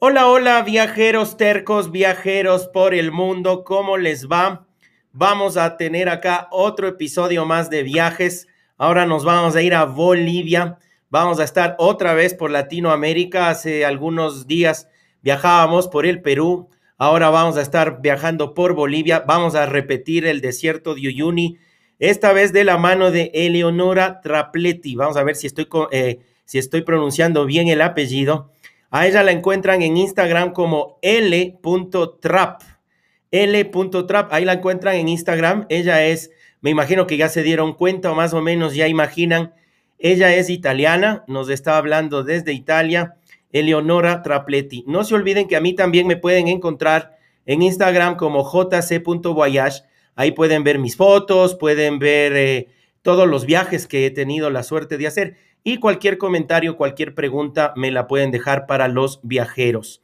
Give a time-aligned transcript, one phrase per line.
[0.00, 4.64] Hola, hola, viajeros tercos, viajeros por el mundo, ¿cómo les va?
[5.10, 8.46] Vamos a tener acá otro episodio más de viajes.
[8.76, 10.78] Ahora nos vamos a ir a Bolivia.
[11.10, 13.48] Vamos a estar otra vez por Latinoamérica.
[13.48, 14.86] Hace algunos días
[15.22, 16.68] viajábamos por el Perú.
[16.96, 19.24] Ahora vamos a estar viajando por Bolivia.
[19.26, 21.58] Vamos a repetir el desierto de Uyuni.
[21.98, 24.94] Esta vez de la mano de Eleonora Trapletti.
[24.94, 28.52] Vamos a ver si estoy, eh, si estoy pronunciando bien el apellido.
[28.90, 32.62] A ella la encuentran en Instagram como l.trap.
[33.30, 35.66] L.trap, ahí la encuentran en Instagram.
[35.68, 36.30] Ella es,
[36.60, 39.52] me imagino que ya se dieron cuenta o más o menos ya imaginan,
[39.98, 43.16] ella es italiana, nos está hablando desde Italia,
[43.52, 44.84] Eleonora Trapletti.
[44.86, 49.82] No se olviden que a mí también me pueden encontrar en Instagram como jc.voyage.
[50.14, 52.68] Ahí pueden ver mis fotos, pueden ver eh,
[53.02, 57.72] todos los viajes que he tenido la suerte de hacer y cualquier comentario, cualquier pregunta
[57.76, 60.02] me la pueden dejar para los viajeros.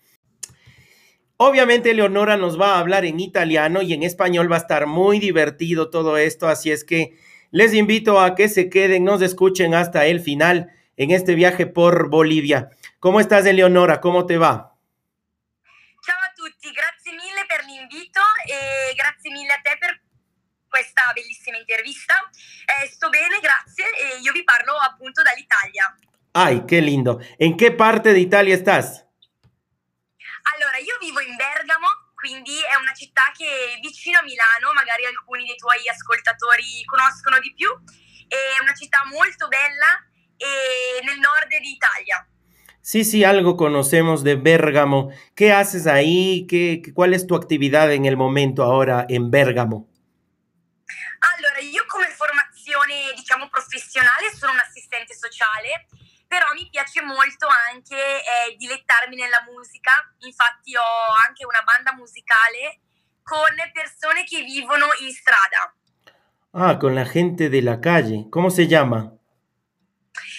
[1.37, 5.19] Obviamente Leonora nos va a hablar en italiano y en español va a estar muy
[5.19, 7.19] divertido todo esto, así es que
[7.51, 12.09] les invito a que se queden, nos escuchen hasta el final en este viaje por
[12.09, 12.71] Bolivia.
[13.01, 14.01] ¿Cómo estás, Eleonora?
[14.01, 14.77] ¿Cómo te va?
[16.05, 20.04] Ciao a tutti, grazie mille per l'invito e mille a te
[20.75, 22.19] questa bellissima intervista.
[22.67, 25.95] Eh, sto bene, grazie, e io vi parlo appunto dall'Italia.
[26.33, 27.21] Ay, qué lindo.
[27.39, 29.07] ¿En qué parte de Italia estás?
[30.53, 31.87] Allora, io vivo in Bergamo,
[32.17, 37.39] quindi è una città che è vicino a Milano, magari alcuni dei tuoi ascoltatori conoscono
[37.39, 37.71] di più.
[38.27, 40.03] È una città molto bella
[40.37, 42.27] e nel nord d'Italia.
[42.81, 45.13] Sí, sí, algo conocemos de Bergamo.
[45.37, 46.47] ¿Qué haces ahí?
[46.49, 49.94] ¿Qué, ¿Cuál es tu actividad en el momento ahora en Bergamo?
[51.33, 55.87] Allora, io come formazione, diciamo, professionale sono un assistente sociale,
[56.29, 59.93] però mi piace molto anche eh, dilettarmi nella musica.
[60.19, 62.81] Infatti ho anche una banda musicale
[63.23, 65.73] con persone che vivono in strada.
[66.53, 68.29] Ah, con la gente de la calle.
[68.29, 69.11] ¿Cómo se llama?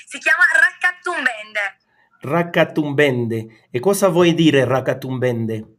[0.06, 1.78] Si chiama Raccatumbende.
[2.22, 3.68] Raccatumbende.
[3.72, 5.76] E cosa vuoi dire Raccatumbende?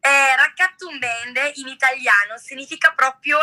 [0.00, 3.38] Eh, raccattumbende in italiano significa proprio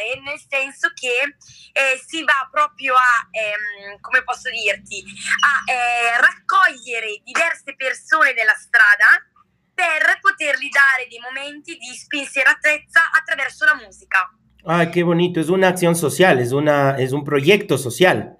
[0.00, 1.36] raccattare, nel senso che
[1.72, 5.04] eh, si va proprio a, ehm, come posso dirti,
[5.44, 9.06] a eh, raccogliere diverse persone della strada
[9.74, 14.30] per potergli dare dei momenti di spensieratezza attraverso la musica.
[14.64, 18.36] Ah, qué bonito, es una acción social, es, una, es un proyecto social.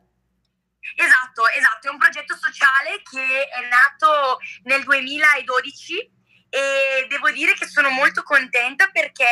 [0.96, 6.18] Esatto, esatto, è un progetto sociale che è nato nel 2012
[6.50, 9.24] e devo dire che sono molto contenta perché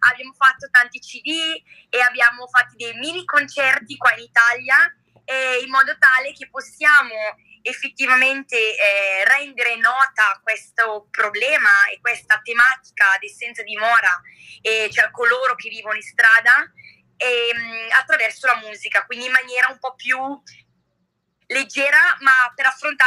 [0.00, 4.76] abbiamo fatto tanti CD e abbiamo fatto dei mini concerti qua in Italia
[5.24, 7.14] eh, in modo tale che possiamo
[7.62, 14.20] effettivamente eh, rendere nota questo problema e questa tematica di senza dimora,
[14.60, 16.70] eh, cioè coloro che vivono in strada,
[17.16, 20.16] ehm, attraverso la musica, quindi in maniera un po' più
[21.48, 22.66] leggera, ma per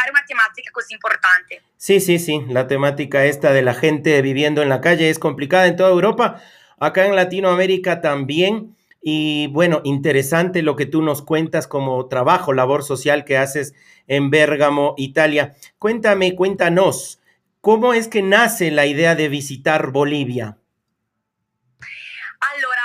[0.09, 1.61] una temática così importante.
[1.75, 5.67] Sí, sí, sí, la temática esta de la gente viviendo en la calle es complicada
[5.67, 6.41] en toda Europa,
[6.79, 8.75] acá en Latinoamérica también.
[9.01, 13.74] Y bueno, interesante lo que tú nos cuentas como trabajo, labor social que haces
[14.07, 15.56] en Bérgamo, Italia.
[15.77, 17.21] Cuéntame, cuéntanos,
[17.62, 20.57] ¿cómo es que nace la idea de visitar Bolivia?
[22.42, 22.83] Allora,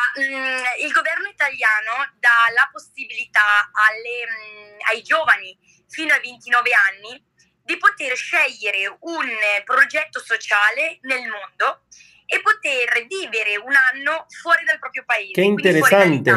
[0.93, 1.14] governo
[1.45, 5.57] italiano dà la possibilità alle, mh, ai giovani
[5.89, 7.23] fino ai 29 anni
[7.63, 9.29] di poter scegliere un
[9.65, 11.85] progetto sociale nel mondo
[12.27, 15.33] e poter vivere un anno fuori dal proprio paese.
[15.33, 16.33] Che interessante.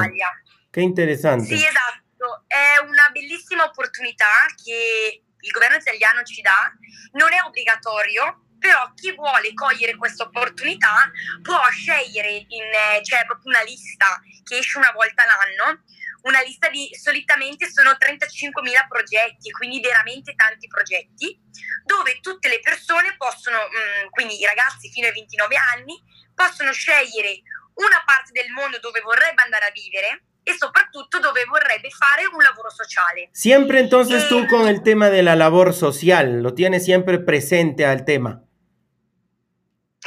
[0.69, 1.45] Che interessante.
[1.45, 2.43] Sì, esatto.
[2.47, 6.71] È una bellissima opportunità che il governo italiano ci dà.
[7.13, 11.11] Non è obbligatorio, però chi vuole cogliere questa opportunità
[11.41, 12.69] può scegliere, in,
[13.01, 15.83] c'è proprio una lista che esce una volta l'anno,
[16.23, 21.39] una lista di solitamente sono 35.000 progetti, quindi veramente tanti progetti,
[21.85, 25.95] dove tutte le persone possono, mm, quindi i ragazzi fino ai 29 anni,
[26.33, 27.41] possono scegliere
[27.75, 32.41] una parte del mondo dove vorrebbe andare a vivere e soprattutto dove vorrebbe fare un
[32.41, 33.29] lavoro sociale.
[33.33, 37.85] Siempre entonces eh, tú con el tema de la labor social, lo tienes siempre presente
[37.85, 38.46] al tema.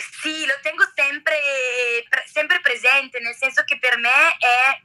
[0.01, 1.39] Sì, lo tengo sempre,
[2.27, 4.81] sempre presente, nel senso che per me è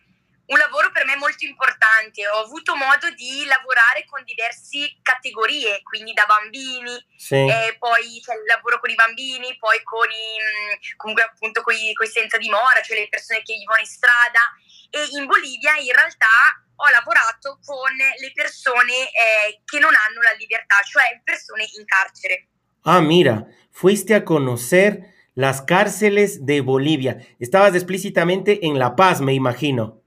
[0.48, 2.28] un lavoro per me molto importante.
[2.28, 7.46] Ho avuto modo di lavorare con diverse categorie, quindi da bambini, sì.
[7.80, 12.10] poi cioè, lavoro con i bambini, poi con i, comunque appunto con i, con i
[12.10, 14.54] senza dimora, cioè le persone che vivono in strada.
[14.90, 20.34] E in Bolivia in realtà ho lavorato con le persone eh, che non hanno la
[20.34, 22.50] libertà, cioè persone in carcere.
[22.88, 27.18] Ah, mira, fuiste a conocer las cárceles de Bolivia.
[27.40, 30.04] Estabas explícitamente en La Paz, me imagino.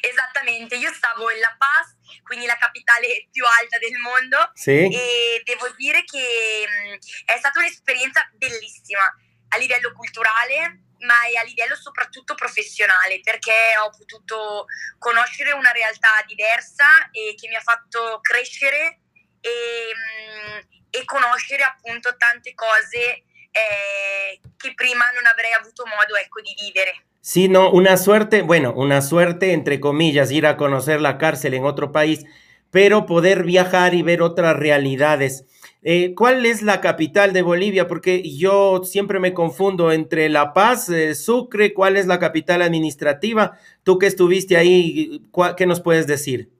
[0.00, 4.94] Esattamente, io stavo in La Paz, quindi la capitale più alta del mondo, sì.
[4.94, 9.02] e devo dire che mh, è stata un'esperienza bellissima
[9.48, 14.66] a livello culturale, ma a livello soprattutto professionale, perché ho potuto
[14.98, 19.00] conoscere una realtà diversa e che mi ha fatto crescere
[19.40, 19.50] e,
[19.92, 23.22] mh, e conoscere appunto tante cose
[23.52, 27.04] eh, che prima non avrei avuto modo ecco, di vivere.
[27.20, 31.64] Sí, no, una suerte, bueno, una suerte entre comillas, ir a conocer la cárcel en
[31.64, 32.24] otro país,
[32.70, 35.44] pero poder viajar y ver otras realidades.
[35.82, 37.88] Eh, ¿Cuál es la capital de Bolivia?
[37.88, 43.58] Porque yo siempre me confundo entre La Paz, eh, Sucre, ¿cuál es la capital administrativa?
[43.82, 45.22] Tú que estuviste ahí,
[45.56, 46.50] ¿qué nos puedes decir?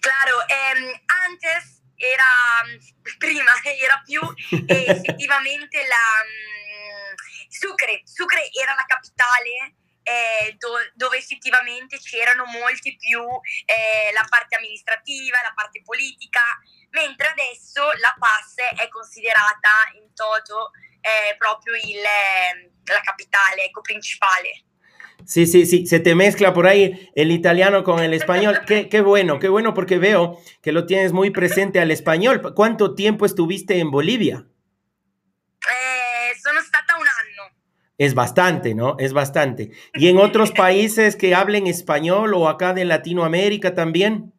[0.00, 1.75] Claro, eh, antes
[2.12, 2.62] era,
[3.18, 4.20] prima era più
[4.66, 6.24] eh, effettivamente la
[7.48, 13.22] Sucre, Sucre era la capitale eh, do, dove effettivamente c'erano molti più
[13.64, 16.42] eh, la parte amministrativa, la parte politica,
[16.90, 20.70] mentre adesso la Paz è considerata in toto
[21.00, 24.65] eh, proprio il, la capitale ecco, principale.
[25.24, 28.60] Sí, sí, sí, se te mezcla por ahí el italiano con el español.
[28.66, 32.54] Qué, qué, bueno, qué bueno porque veo que lo tienes muy presente al español.
[32.54, 34.46] ¿Cuánto tiempo estuviste en Bolivia?
[37.98, 38.96] Es bastante, ¿no?
[38.98, 39.70] Es bastante.
[39.94, 44.32] ¿Y en otros países que hablen español o acá de Latinoamérica también?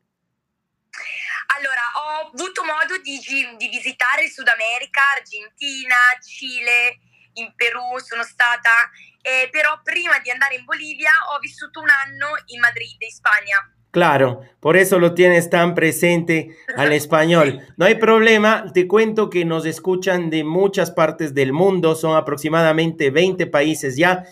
[1.57, 3.19] Allora, ho avuto modo di,
[3.57, 6.99] di visitare il Sud America, Argentina, Cile,
[7.33, 8.91] in Perù sono stata,
[9.27, 13.73] eh, però prima di andare in Bolivia ho vissuto un anno in Madrid, in Spagna.
[13.91, 17.59] Claro, por eso lo tienes tan presente al español.
[17.75, 23.09] No hay problema, te cuento que nos escuchan de muchas partes del mundo, son aproximadamente
[23.09, 24.23] 20 países ya.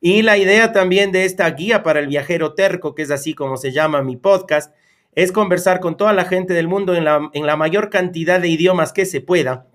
[0.00, 3.56] Y la idea también de esta guía para el viajero terco, que es así como
[3.56, 4.72] se llama mi podcast,
[5.16, 8.48] es conversar con toda la gente del mundo en la, en la mayor cantidad de
[8.48, 9.66] idiomas que se pueda.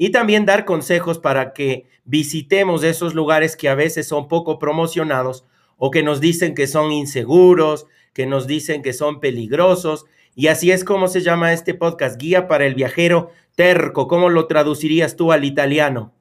[0.00, 5.44] Y también dar consejos para que visitemos esos lugares que a veces son poco promocionados
[5.76, 10.06] o que nos dicen que son inseguros, que nos dicen que son peligrosos.
[10.36, 14.06] Y así es como se llama este podcast, Guía para el Viajero Terco.
[14.06, 16.14] ¿Cómo lo traducirías tú al italiano?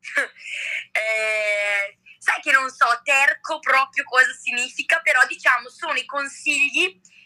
[0.94, 2.70] eh, sai che non
[3.02, 6.06] terco proprio cosa significa, però diciamo sono i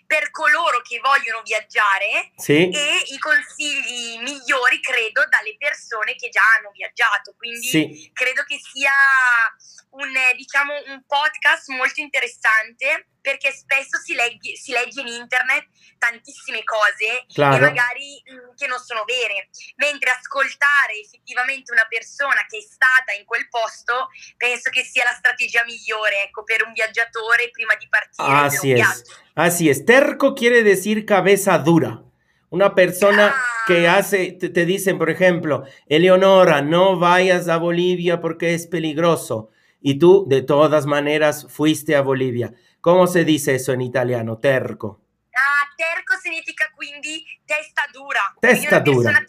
[0.07, 2.69] per coloro che vogliono viaggiare sì.
[2.71, 7.35] e i consigli migliori, credo, dalle persone che già hanno viaggiato.
[7.37, 8.11] Quindi sì.
[8.13, 8.93] credo che sia
[9.95, 16.63] un, diciamo, un podcast molto interessante perché spesso si, legge, si legge in internet tantissime
[16.63, 17.57] cose claro.
[17.57, 22.61] e magari mh, mm, che non sono vere, mentre ascoltare effettivamente una persona che è
[22.61, 27.75] stata in quel posto penso che sia la strategia migliore ecco, per un viaggiatore prima
[27.77, 28.29] di partire.
[28.29, 29.85] Así es, así es.
[29.87, 32.03] Terco quiere decir cabeza dura.
[32.51, 33.65] Una persona ah.
[33.67, 39.51] que hace, te, te dicen, por ejemplo, Eleonora, no vayas a Bolivia porque es peligroso.
[39.87, 42.55] Y tú, de todas maneras, fuiste a Bolivia.
[42.81, 44.39] ¿Cómo se dice eso en italiano?
[44.39, 45.03] Terco.
[45.37, 48.21] Ah, terco significa quindi testa dura.
[48.41, 49.27] Testa dura.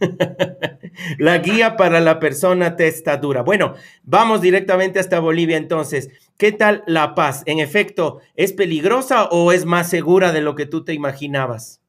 [1.18, 3.42] la guía para la persona testa dura.
[3.42, 6.10] Bueno, vamos directamente hasta Bolivia entonces.
[6.36, 7.44] ¿Qué tal La Paz?
[7.46, 11.80] En efecto, ¿es peligrosa o es más segura de lo que tú te imaginabas?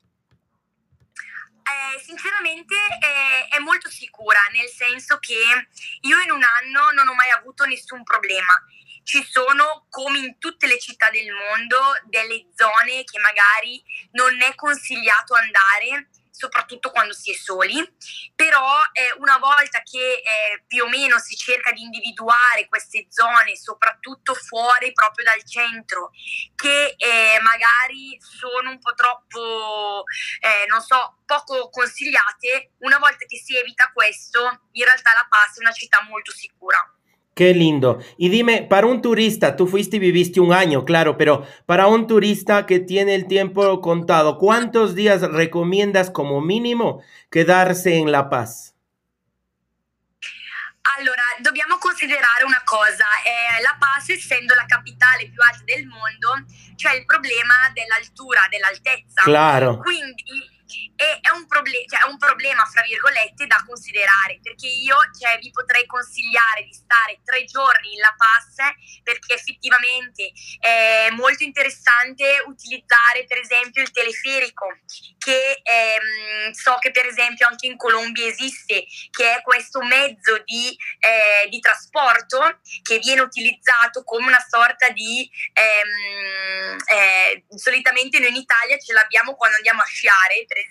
[1.15, 2.75] Eh, sinceramente
[3.63, 5.39] molto sicura, nel senso che
[6.01, 8.53] io in un anno non ho mai avuto nessun problema.
[9.03, 14.55] ci sono, come in tutte le città del mondo, delle zone che magari non è
[14.55, 17.77] consigliato andare soprattutto quando si è soli,
[18.35, 23.55] però eh, una volta che eh, più o meno si cerca di individuare queste zone,
[23.55, 26.09] soprattutto fuori proprio dal centro,
[26.55, 30.03] che eh, magari sono un po' troppo,
[30.39, 35.57] eh, non so, poco consigliate, una volta che si evita questo, in realtà La Paz
[35.57, 36.92] è una città molto sicura.
[37.35, 37.97] Qué lindo.
[38.17, 42.05] Y dime, para un turista, tú fuiste y viviste un año, claro, pero para un
[42.05, 48.75] turista que tiene el tiempo contado, ¿cuántos días recomiendas como mínimo quedarse en La Paz?
[50.99, 56.45] Allora, dobbiamo considerare una cosa, eh, La Paz essendo la capitale più alta del mondo,
[56.75, 59.23] c'è il problema dell'altura, dell'altezza.
[59.23, 59.79] Claro.
[59.79, 60.52] Quindi
[60.95, 65.37] e è un, proble- cioè, è un problema, fra virgolette, da considerare, perché io cioè,
[65.39, 68.55] vi potrei consigliare di stare tre giorni in La Paz,
[69.03, 74.67] perché effettivamente è molto interessante utilizzare per esempio il teleferico,
[75.17, 80.75] che ehm, so che per esempio anche in Colombia esiste, che è questo mezzo di,
[80.99, 85.29] eh, di trasporto che viene utilizzato come una sorta di...
[85.53, 90.62] Ehm, eh, solitamente noi in Italia ce l'abbiamo quando andiamo a sciare, per esempio.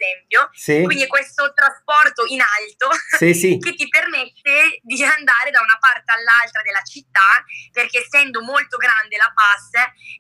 [0.53, 0.83] Sì.
[0.83, 3.59] Quindi è questo trasporto in alto sì, sì.
[3.63, 9.17] che ti permette di andare da una parte all'altra della città, perché essendo molto grande
[9.17, 9.71] la Paz,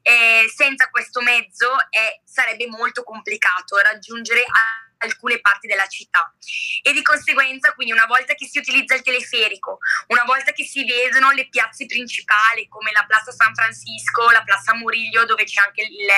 [0.02, 4.44] eh, senza questo mezzo eh, sarebbe molto complicato raggiungere
[5.02, 6.32] alcune parti della città.
[6.82, 9.78] E di conseguenza quindi una volta che si utilizza il teleferico,
[10.08, 14.74] una volta che si vedono le piazze principali come la Plaza San Francisco, la Plaza
[14.74, 16.08] Murillo dove c'è anche il,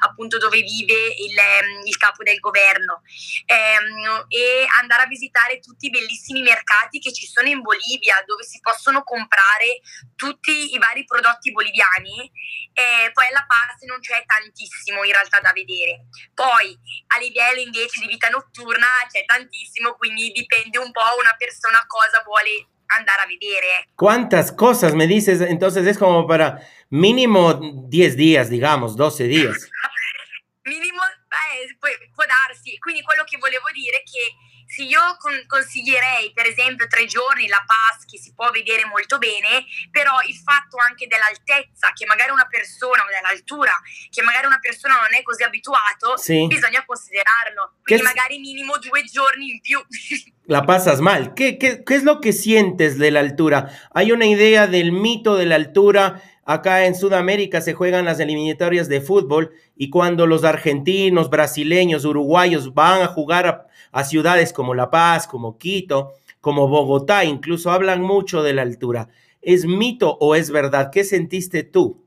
[0.00, 3.02] appunto dove vive il, il capo del governo
[3.46, 8.44] ehm, e andare a visitare tutti i bellissimi mercati che ci sono in Bolivia dove
[8.44, 9.80] si possono comprare
[10.14, 12.30] tutti i vari prodotti boliviani
[12.72, 16.06] e poi alla Paz non c'è tantissimo in realtà da vedere.
[16.34, 16.76] Poi
[17.14, 21.84] a livello invece di vita vita notturna c'è tantissimo, quindi dipende un po' una persona
[21.86, 23.88] cosa vuole andare a vedere.
[23.94, 25.40] ¿Cuántas cosas me dices?
[25.40, 27.54] Entonces es como para mínimo
[27.88, 29.68] 10 días, digamos, 12 días.
[30.64, 32.78] minimo, eh, può, può darsi.
[32.78, 34.34] Quindi quello che volevo dire è che
[34.74, 39.18] se io con- consiglierei per esempio tre giorni la Paz che si può vedere molto
[39.18, 43.72] bene, però il fatto anche dell'altezza, che magari una persona, o dell'altura,
[44.10, 46.46] che magari una persona non è così abituato, Sì.
[46.48, 47.74] bisogna considerarlo.
[47.82, 49.78] Quindi magari minimo due giorni in più.
[50.46, 51.32] La pasas mal.
[51.34, 53.70] ¿Qué, qué, qué es lo que sientes de la altura?
[53.94, 56.20] Hay una idea del mito de la altura.
[56.46, 62.74] Acá en Sudamérica se juegan las eliminatorias de fútbol y cuando los argentinos, brasileños, uruguayos
[62.74, 68.02] van a jugar a, a ciudades como La Paz, como Quito, como Bogotá, incluso hablan
[68.02, 69.08] mucho de la altura.
[69.40, 70.90] ¿Es mito o es verdad?
[70.92, 72.04] ¿Qué sentiste tú?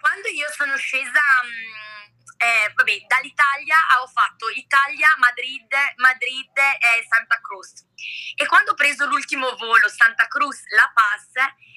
[0.00, 2.13] Quando io sono scesa, mh,
[2.44, 7.86] eh, vabbè, dall'Italia ho fatto Italia, Madrid, Madrid e Santa Cruz.
[8.36, 11.30] E quando ho preso l'ultimo volo Santa Cruz, La Paz,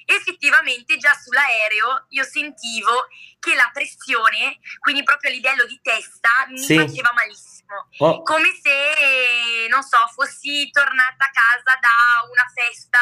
[0.06, 3.08] effettivamente già sull'aereo io sentivo
[3.40, 6.76] che la pressione, quindi proprio a livello di testa, mi Sì.
[6.76, 7.88] faceva malissimo.
[8.00, 13.00] Oh, Come se, non so, fossi tornata a casa da una festa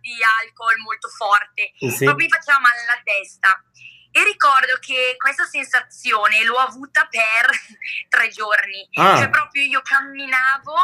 [0.00, 2.04] di alcol molto forte sí.
[2.04, 3.62] proprio mi faceva male la testa.
[4.10, 7.50] E ricordo che questa sensazione l'ho avuta per
[8.08, 8.88] tre giorni.
[8.94, 9.16] Ah.
[9.16, 10.74] Cioè proprio io camminavo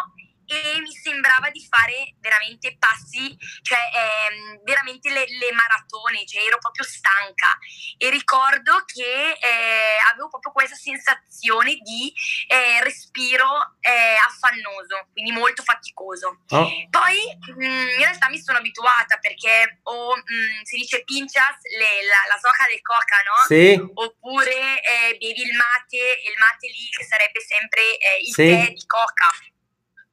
[0.47, 6.59] e mi sembrava di fare veramente passi, cioè ehm, veramente le, le maratone, cioè ero
[6.59, 7.57] proprio stanca
[7.99, 12.13] e ricordo che eh, avevo proprio questa sensazione di
[12.49, 16.43] eh, respiro eh, affannoso, quindi molto faticoso.
[16.49, 17.19] Oh, Poi
[17.57, 22.39] mh, in realtà mi sono abituata perché ho, mh, si dice pinchas, le- la, la
[22.41, 23.45] soja del coca, no?
[23.47, 28.33] sí, Oppure eh, bevi il mate, e il mate lì che sarebbe sempre eh, il
[28.35, 28.47] Sì.
[28.49, 29.31] tè di coca.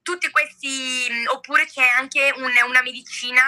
[0.02, 3.42] Tutti questi, oppure c'è anche un- una medicina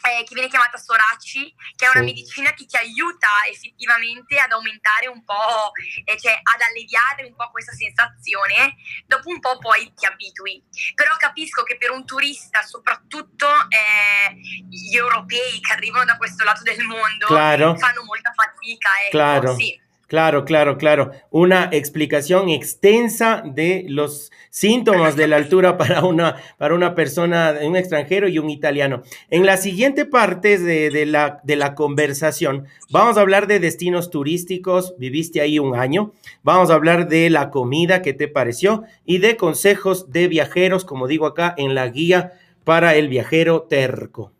[0.00, 2.04] eh, che viene chiamata Soraci, che è una Sì.
[2.04, 5.72] medicina che ti aiuta effettivamente ad aumentare un po',
[6.04, 10.62] eh, cioè ad alleviare un po' questa sensazione, dopo un po' poi ti abitui.
[10.94, 14.34] Però capisco che per un turista, soprattutto eh,
[14.70, 17.76] gli europei che arrivano da questo lato del mondo, claro.
[17.76, 18.88] fanno molta fatica.
[19.02, 19.56] Ecco, Claro.
[19.56, 19.82] Sì.
[20.08, 21.10] Claro, claro, claro.
[21.30, 27.76] Una explicación extensa de los síntomas de la altura para una, para una persona, un
[27.76, 29.02] extranjero y un italiano.
[29.28, 34.10] En la siguiente parte de, de la, de la conversación, vamos a hablar de destinos
[34.10, 34.94] turísticos.
[34.96, 36.14] Viviste ahí un año.
[36.42, 41.06] Vamos a hablar de la comida, qué te pareció, y de consejos de viajeros, como
[41.06, 42.32] digo acá, en la guía
[42.64, 44.32] para el viajero terco.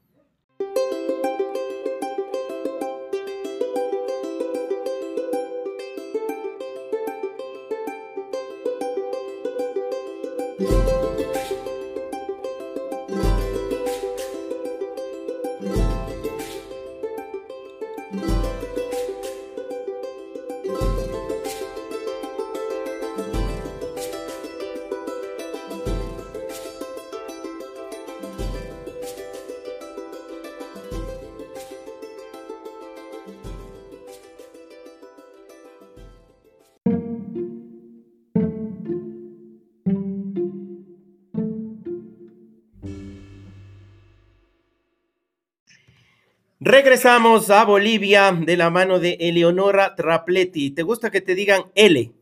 [47.08, 50.72] Regresamos a Bolivia de la mano de Eleonora Trapletti.
[50.72, 52.12] ¿Te gusta que te digan L?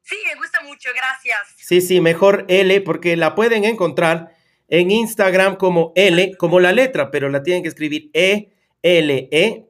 [0.00, 1.40] Sí, me gusta mucho, gracias.
[1.56, 4.30] Sí, sí, mejor L porque la pueden encontrar
[4.68, 9.66] en Instagram como L, como la letra, pero la tienen que escribir E, L, E,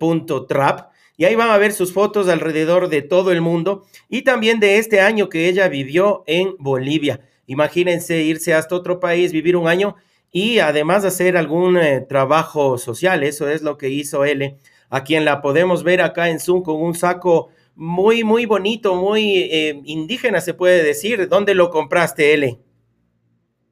[0.46, 0.92] trap.
[1.16, 4.76] Y ahí van a ver sus fotos alrededor de todo el mundo y también de
[4.76, 7.22] este año que ella vivió en Bolivia.
[7.46, 9.96] Imagínense irse hasta otro país, vivir un año
[10.30, 13.22] y además hacer algún eh, trabajo social.
[13.22, 14.58] Eso es lo que hizo L,
[14.90, 19.48] a quien la podemos ver acá en Zoom con un saco muy, muy bonito, muy
[19.50, 21.28] eh, indígena, se puede decir.
[21.28, 22.58] ¿Dónde lo compraste, L?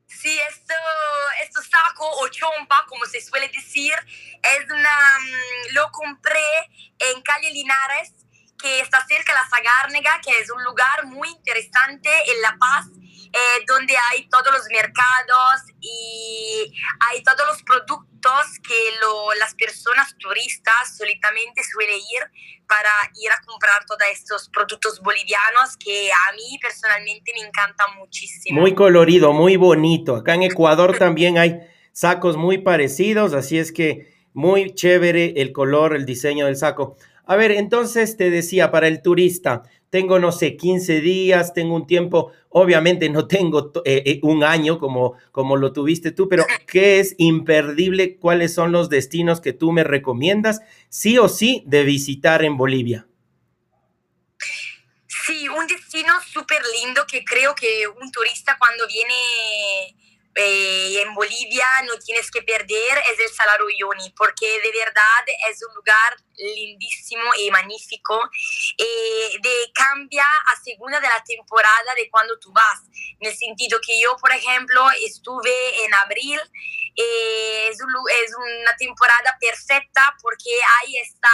[0.06, 0.74] Sí, esto,
[1.42, 3.92] esto saco o chompa, como se suele decir,
[4.42, 6.38] es una, mm, lo compré
[6.98, 8.25] en calle Linares,
[8.56, 12.86] que está cerca de la Sagárnega, que es un lugar muy interesante en La Paz,
[13.32, 16.72] eh, donde hay todos los mercados y
[17.10, 18.06] hay todos los productos
[18.66, 22.22] que lo, las personas turistas solitamente suelen ir
[22.66, 28.60] para ir a comprar todos estos productos bolivianos que a mí personalmente me encantan muchísimo.
[28.60, 30.16] Muy colorido, muy bonito.
[30.16, 31.60] Acá en Ecuador también hay
[31.92, 36.96] sacos muy parecidos, así es que muy chévere el color, el diseño del saco.
[37.26, 41.86] A ver, entonces te decía, para el turista, tengo, no sé, 15 días, tengo un
[41.86, 47.00] tiempo, obviamente no tengo eh, eh, un año como, como lo tuviste tú, pero ¿qué
[47.00, 48.16] es imperdible?
[48.16, 53.08] ¿Cuáles son los destinos que tú me recomiendas, sí o sí, de visitar en Bolivia?
[55.26, 59.96] Sí, un destino súper lindo que creo que un turista cuando viene
[60.36, 65.60] eh, en Bolivia no tienes que perder es el Salar Uyuni, porque de verdad es
[65.66, 68.20] un lugar lindísimo y magnífico.
[68.76, 72.82] Eh, de cambia a segunda de la temporada de cuando tú vas,
[73.20, 76.40] en el sentido que yo, por ejemplo, estuve en abril
[76.96, 81.28] es, una temporada perfecta porque hay esta,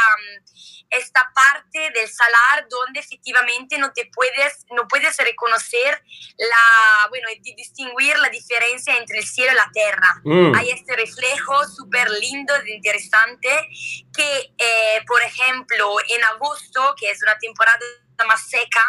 [0.90, 6.02] esta parte del salar donde efectivamente no te puedes, no puedes reconocer
[6.36, 10.20] la, bueno, distinguir la diferencia entre el cielo y la tierra.
[10.24, 10.54] Mm.
[10.56, 13.68] Hay este reflejo súper lindo, interesante,
[14.14, 17.78] que, eh, por ejemplo, en agosto, que es una temporada
[18.26, 18.80] más seca,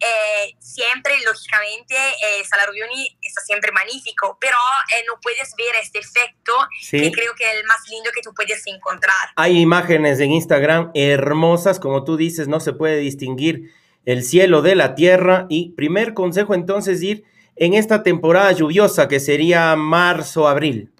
[0.00, 4.56] eh, siempre, lógicamente, eh, Uyuni está siempre magnífico, pero
[4.96, 6.52] eh, no puedes ver este efecto
[6.90, 9.14] que creo que es el más lindo que tú puedes encontrar.
[9.36, 13.72] Hay imágenes en Instagram hermosas, como tú dices, no se puede distinguir
[14.04, 15.46] el cielo de la tierra.
[15.48, 17.24] Y primer consejo entonces, ir
[17.56, 20.92] en esta temporada lluviosa que sería marzo, abril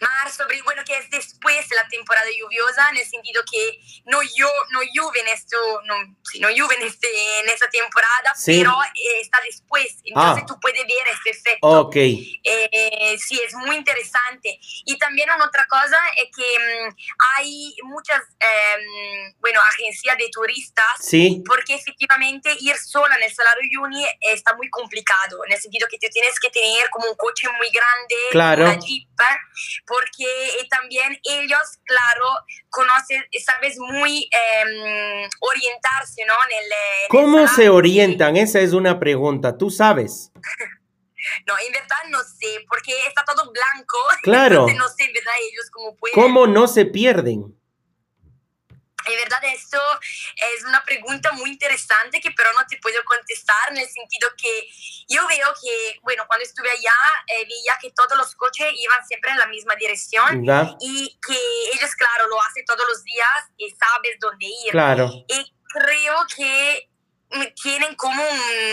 [0.00, 4.20] marzo, abril, bueno, que es después de la temporada lluviosa, en el sentido que no,
[4.22, 5.94] yo, no llueve en esto, no,
[6.40, 7.08] no llueve en, este,
[7.40, 10.46] en esta temporada, pero eh, está después, entonces ah.
[10.46, 11.68] tú puedes ver este efecto.
[11.68, 11.96] Ok.
[11.96, 14.58] Eh, sí, es muy interesante.
[14.84, 16.96] Y también una otra cosa es que mm,
[17.36, 21.42] hay muchas, em, bueno, agencias de turistas, sí.
[21.46, 25.98] porque efectivamente ir sola en el Salario Uni está muy complicado, en el sentido que
[25.98, 28.64] tú tienes que tener como un coche muy grande, claro.
[28.64, 29.08] una jeep,
[29.86, 32.26] porque eh, también ellos, claro,
[32.70, 36.34] conocen, sabes, muy em, orientarse, ¿no?
[36.48, 36.70] En el,
[37.08, 38.36] ¿Cómo se orientan?
[38.36, 40.32] Esa es una pregunta, ¿tú sabes?
[41.46, 43.96] No, en verdad no sé, porque está todo blanco.
[44.22, 44.66] Claro.
[44.66, 45.34] no sé, ¿verdad?
[45.50, 46.14] Ellos cómo pueden.
[46.14, 47.59] ¿Cómo no se pierden?
[49.10, 49.78] De verdad, esto
[50.56, 54.68] es una pregunta muy interesante que pero no te puedo contestar en el sentido que
[55.08, 56.94] yo veo que, bueno, cuando estuve allá,
[57.26, 60.44] eh, veía que todos los coches iban siempre en la misma dirección
[60.80, 61.38] y que
[61.74, 64.70] ellos, claro, lo hacen todos los días y sabes dónde ir.
[64.70, 65.10] Claro.
[65.28, 66.89] Y creo que
[67.62, 68.22] tienen como,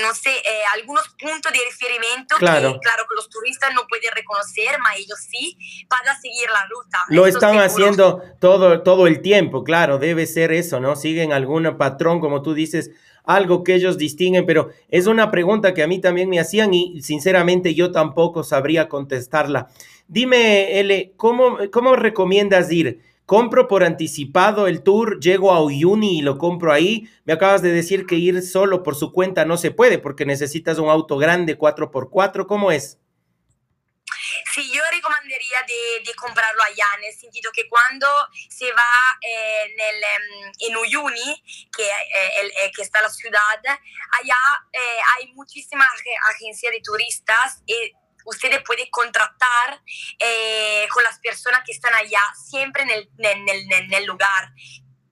[0.02, 2.74] no sé, eh, algunos puntos de referimiento claro.
[2.74, 6.98] que, claro, que los turistas no pueden reconocer, pero ellos sí, para seguir la ruta.
[7.10, 10.96] Lo están haciendo todo, todo el tiempo, claro, debe ser eso, ¿no?
[10.96, 12.91] Siguen algún patrón, como tú dices,
[13.24, 17.02] algo que ellos distinguen, pero es una pregunta que a mí también me hacían y
[17.02, 19.67] sinceramente yo tampoco sabría contestarla.
[20.08, 23.02] Dime, L, ¿cómo, cómo recomiendas ir?
[23.28, 27.10] Compro por anticipado el tour, llego a Uyuni y lo compro ahí.
[27.26, 30.80] Me acabas de decir que ir solo por su cuenta no se puede porque necesitas
[30.80, 32.48] un auto grande 4x4.
[32.48, 32.98] ¿Cómo es?
[34.54, 38.08] Sí, yo recomendaría de, comprarlo allá, en el sentido que cuando
[38.50, 41.44] se va eh, en, el, em, Uyuni,
[41.76, 43.62] que, eh, eh, la ciudad,
[44.12, 44.36] allá
[45.18, 45.88] hay muchísimas
[46.30, 47.76] agencias de turistas y
[48.28, 49.82] ustedes pueden contratar
[50.20, 54.54] eh, con las personas que están allá, siempre en el, en el, en el lugar.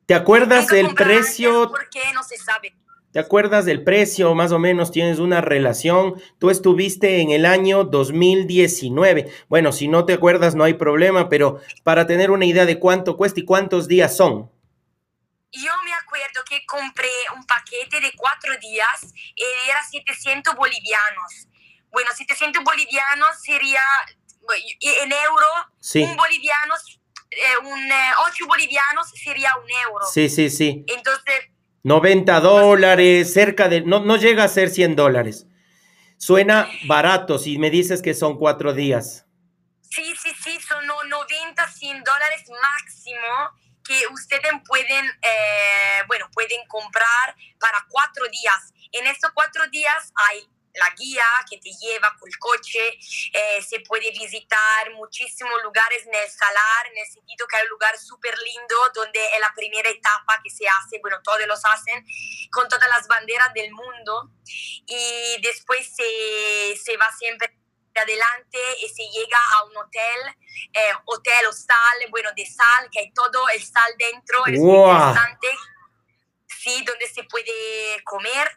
[0.06, 1.70] ¿Te acuerdas del precio?
[1.72, 2.76] Porque no se sabe.
[3.12, 4.36] ¿Te acuerdas del precio?
[4.36, 6.22] Más o menos tienes una relación.
[6.38, 9.32] Tú estuviste en el año 2019.
[9.48, 13.16] Bueno, si no te acuerdas no hay problema, pero para tener una idea de cuánto
[13.16, 14.52] cuesta y cuántos días son.
[15.54, 21.48] Yo me acuerdo que compré un paquete de cuatro días y era 700 bolivianos.
[21.96, 23.80] Bueno, 700 bolivianos sería
[24.82, 25.46] en euro,
[25.80, 26.04] Sí.
[26.04, 26.74] un boliviano,
[27.32, 30.06] eh, un, eh, 8 bolivianos sería un euro.
[30.06, 30.84] Sí, sí, sí.
[30.90, 31.40] Entonces,
[31.84, 33.80] 90 dólares, cerca de...
[33.80, 35.46] No, no llega a ser 100 dólares.
[36.18, 39.26] Suena barato si me dices que son cuatro días.
[39.90, 43.52] sí, sí, sí, son no- 90, 100 dólares máximo
[43.86, 48.74] que ustedes pueden, eh, bueno, pueden comprar para cuatro días.
[48.92, 52.98] En estos cuatro días hay la guía que te lleva con el coche,
[53.34, 57.70] eh, se puede visitar muchísimos lugares en el Salar, en el sentido que hay un
[57.70, 62.06] lugar súper lindo donde es la primera etapa que se hace, bueno, todos los hacen,
[62.52, 64.32] con todas las banderas del mundo
[64.88, 67.54] y después se, se va siempre
[68.02, 70.36] adelante y se llega a un hotel,
[70.74, 74.92] eh, hotel, hostal, bueno, de sal, que hay todo el sal dentro, es muy ¡Guau!
[74.92, 75.48] interesante,
[76.48, 78.50] sí, donde se puede comer.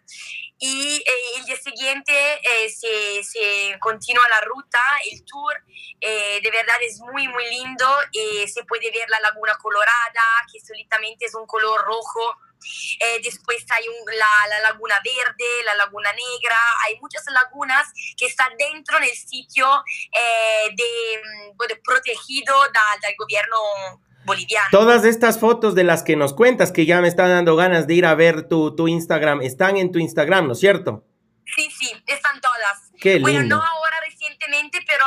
[0.61, 5.55] Y eh, el día siguiente eh, se, se continúa la ruta, el tour,
[6.01, 10.59] eh, de verdad es muy, muy lindo, eh, se puede ver la laguna colorada, que
[10.61, 12.37] solitamente es un color rojo,
[12.99, 18.27] eh, después hay un- la, la laguna verde, la laguna negra, hay muchas lagunas que
[18.27, 24.69] están dentro del sitio eh, de, mm, bueno, protegido da- del gobierno boliviano.
[24.71, 27.95] Todas estas fotos de las que nos cuentas, que ya me están dando ganas de
[27.95, 31.05] ir a ver tu, tu Instagram, están en tu Instagram, ¿no es cierto?
[31.57, 32.93] Sí, sí, están todas.
[33.01, 33.57] Qué Bueno, lindo.
[33.57, 35.05] no ahora recientemente, pero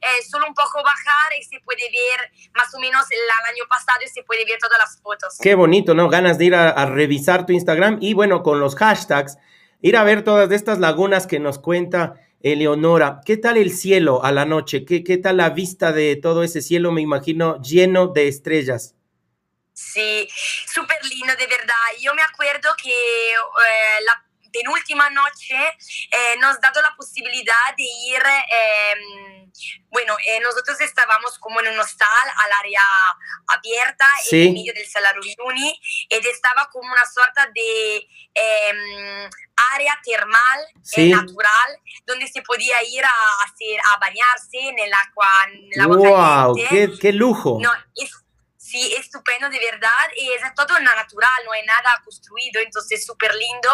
[0.00, 3.64] eh, solo un poco bajar y se puede ver más o menos el, el año
[3.68, 5.36] pasado y se puede ver todas las fotos.
[5.40, 6.08] Qué bonito, ¿no?
[6.08, 9.36] Ganas de ir a, a revisar tu Instagram y bueno, con los hashtags,
[9.82, 13.20] ir a ver todas estas lagunas que nos cuenta Eleonora.
[13.24, 14.84] ¿Qué tal el cielo a la noche?
[14.84, 16.92] ¿Qué, qué tal la vista de todo ese cielo?
[16.92, 18.94] Me imagino lleno de estrellas.
[19.72, 20.28] Sí,
[20.66, 21.74] súper lindo, de verdad.
[22.00, 25.56] Yo me acuerdo que eh, la penúltima noche
[26.10, 29.46] eh, nos ha dado la posibilidad de ir, eh,
[29.88, 32.82] bueno, eh, nosotros estábamos como en un hostal al área
[33.48, 34.48] abierta Sí.
[34.48, 39.28] en medio del Salario Uyuni y estaba como una sorta de eh,
[39.74, 41.10] área termal eh, Sí.
[41.10, 45.96] natural donde se podía ir a hacer a bañarse en el agua, en el agua
[45.96, 46.54] ¡Wow!
[46.54, 46.92] caliente.
[46.94, 47.58] Qué, ¡Qué lujo!
[47.60, 48.10] No, es,
[48.72, 50.08] sí, estupendo de verdad.
[50.16, 53.68] Y es todo natural, no hay nada construido, entonces súper lindo.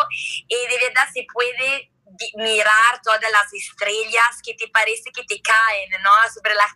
[0.48, 1.92] Y de verdad se puede
[2.34, 6.11] mirar todas las estrellas que te parece que te caen, ¿no?
[6.34, 6.66] Sobre la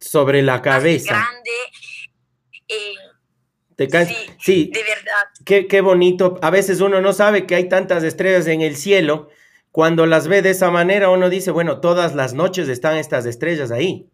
[0.00, 1.14] Sobre la cabeza.
[1.14, 1.50] grande.
[2.68, 2.94] Eh,
[3.76, 5.24] Te sí, Sí, de verdad.
[5.46, 6.38] Qué, qué bonito.
[6.42, 9.28] A veces uno no sabe que hay tantas estrellas en el cielo.
[9.70, 13.70] Cuando las ve de esa manera, uno dice, bueno, todas las noches están estas estrellas
[13.70, 14.08] ahí.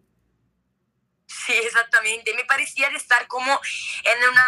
[1.47, 2.35] Sí, exactamente.
[2.35, 4.45] Me parecía de estar como en una,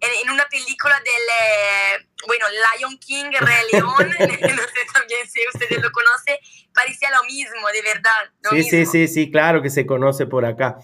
[0.00, 2.46] en, en una película del, eh, bueno,
[2.78, 6.36] Lion King, Rey León, no sé también si ustedes lo conocen,
[6.74, 8.32] parecía lo mismo, de verdad.
[8.50, 10.78] Sí, sí, sí, sí, claro que se conoce por acá.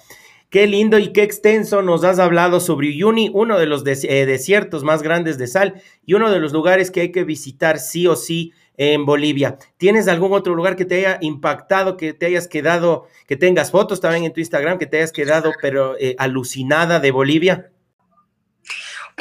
[0.50, 4.26] Qué lindo y qué extenso nos has hablado sobre Uyuni, uno de los des- eh,
[4.26, 8.06] desiertos más grandes de sal y uno de los lugares que hay que visitar sí
[8.06, 9.58] o sí en Bolivia.
[9.76, 14.00] ¿Tienes algún otro lugar que te haya impactado, que te hayas quedado, que tengas fotos
[14.00, 17.70] también en tu Instagram, que te hayas quedado pero eh, alucinada de Bolivia?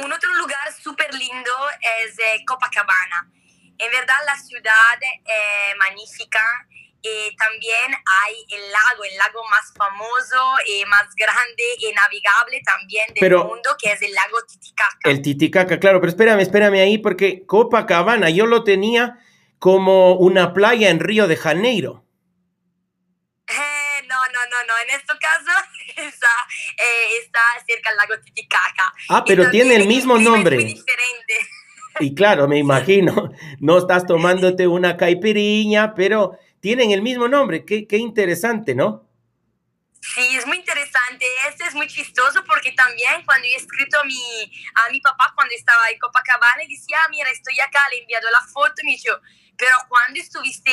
[0.04, 1.52] Un otro lugar súper lindo
[2.06, 3.30] es eh, Copacabana.
[3.78, 6.40] En verdad la ciudad es magnífica
[7.02, 13.08] y también hay el lago, el lago más famoso y más grande y navegable también
[13.08, 14.98] del Pero- mundo, que es el lago Titicaca.
[15.04, 19.18] El Titicaca, claro, pero espérame, espérame ahí porque Copacabana yo lo tenía
[19.62, 22.04] como una playa en Río de Janeiro.
[23.48, 24.74] Eh, no, no, no, no.
[24.84, 25.52] En este caso
[25.98, 26.28] está,
[26.78, 28.92] eh, está cerca del lago Titicaca.
[29.10, 30.56] Ah, pero tiene el mismo es nombre.
[30.56, 31.34] muy diferente.
[32.00, 37.64] Y claro, me imagino, no estás tomándote una caipiriña, pero tienen el mismo nombre.
[37.64, 39.08] Qué, qué interesante, ¿no?
[40.02, 41.28] Sí, es muy interesante.
[41.48, 45.32] Este es muy chistoso porque también cuando yo he escrito a mi, a mi papá
[45.36, 48.74] cuando estaba en Copacabana, y decía, ah, mira, estoy acá, le he enviado la foto
[48.82, 49.14] y me dijo,
[49.62, 50.72] pero ¿cuándo estuviste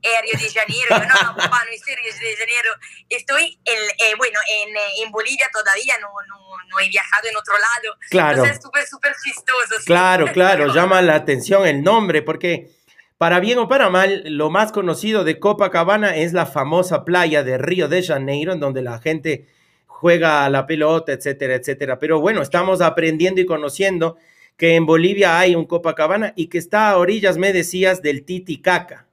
[0.00, 0.88] en Río de Janeiro?
[0.88, 2.70] Yo, no, no, papá, no estoy en Río de Janeiro.
[3.10, 6.38] Estoy, en, eh, bueno, en, eh, en Bolivia todavía, no, no,
[6.70, 7.98] no he viajado en otro lado.
[8.08, 8.30] Claro.
[8.30, 9.78] Entonces es súper, súper chistoso.
[9.80, 9.84] sí.
[9.84, 12.70] Claro, claro, llama la atención el nombre, porque
[13.18, 17.58] para bien o para mal, lo más conocido de Copacabana es la famosa playa de
[17.58, 19.46] Río de Janeiro, en donde la gente
[19.86, 21.98] juega a la pelota, etcétera, etcétera.
[21.98, 24.16] Pero bueno, estamos aprendiendo y conociendo
[24.56, 29.06] que en Bolivia hay un Copacabana y que está a orillas, me decías, del Titicaca.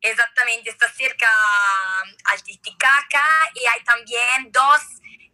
[0.00, 4.80] Exactamente, está cerca um, al Titicaca y hay también dos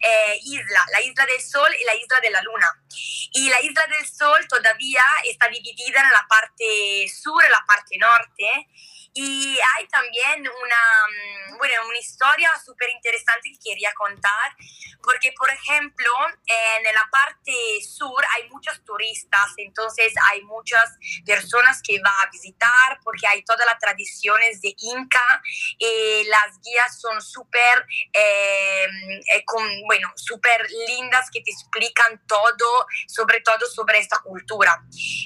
[0.00, 2.68] eh, islas, la isla del Sol y la isla de la Luna.
[3.32, 7.98] Y la isla del Sol todavía está dividida en la parte sur y la parte
[7.98, 8.68] norte.
[9.14, 14.56] Y hay también una, mm, bueno, una historia súper interesante que quería contar,
[15.02, 16.10] porque por ejemplo,
[16.46, 20.96] en la parte sur hay muchos turistas, entonces hay muchas
[21.26, 25.42] personas que van a visitar, porque hay todas las tradiciones de Inca,
[25.78, 28.86] y las guías son súper, eh,
[29.34, 29.44] eh,
[29.86, 34.82] bueno, súper lindas que te explican todo, sobre todo sobre esta cultura.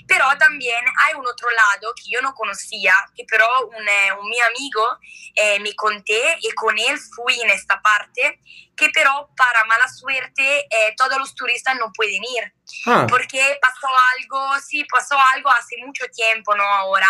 [0.08, 4.28] Pero también hay un otro lado que yo no conocía, que pero un, eh, un
[4.28, 4.98] mi amigo
[5.34, 8.40] eh, me conté y con él fui en esta parte,
[8.76, 12.54] que pero para mala suerte eh, todos los turistas no pueden ir,
[12.86, 13.06] ah.
[13.08, 16.64] porque pasó algo, sí, pasó algo hace mucho tiempo, ¿no?
[16.64, 17.08] Ahora,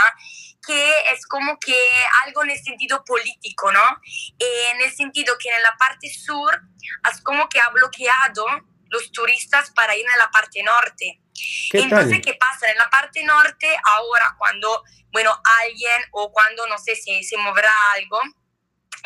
[0.66, 1.78] que es como que
[2.24, 4.00] algo en el sentido político, ¿no?
[4.38, 6.60] en el sentido que en la parte sur
[7.10, 8.44] es como que ha bloqueado
[8.88, 11.20] los turistas para ir a la parte norte.
[11.72, 12.70] Entonces, ¿qué pasa?
[12.70, 17.70] En la parte norte, ahora cuando, bueno, alguien o cuando, no sé, si se moverá
[17.94, 18.20] algo,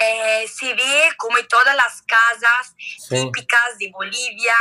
[0.03, 2.75] eh, se ve como todas las casas
[3.07, 4.57] típicas de Bolivia,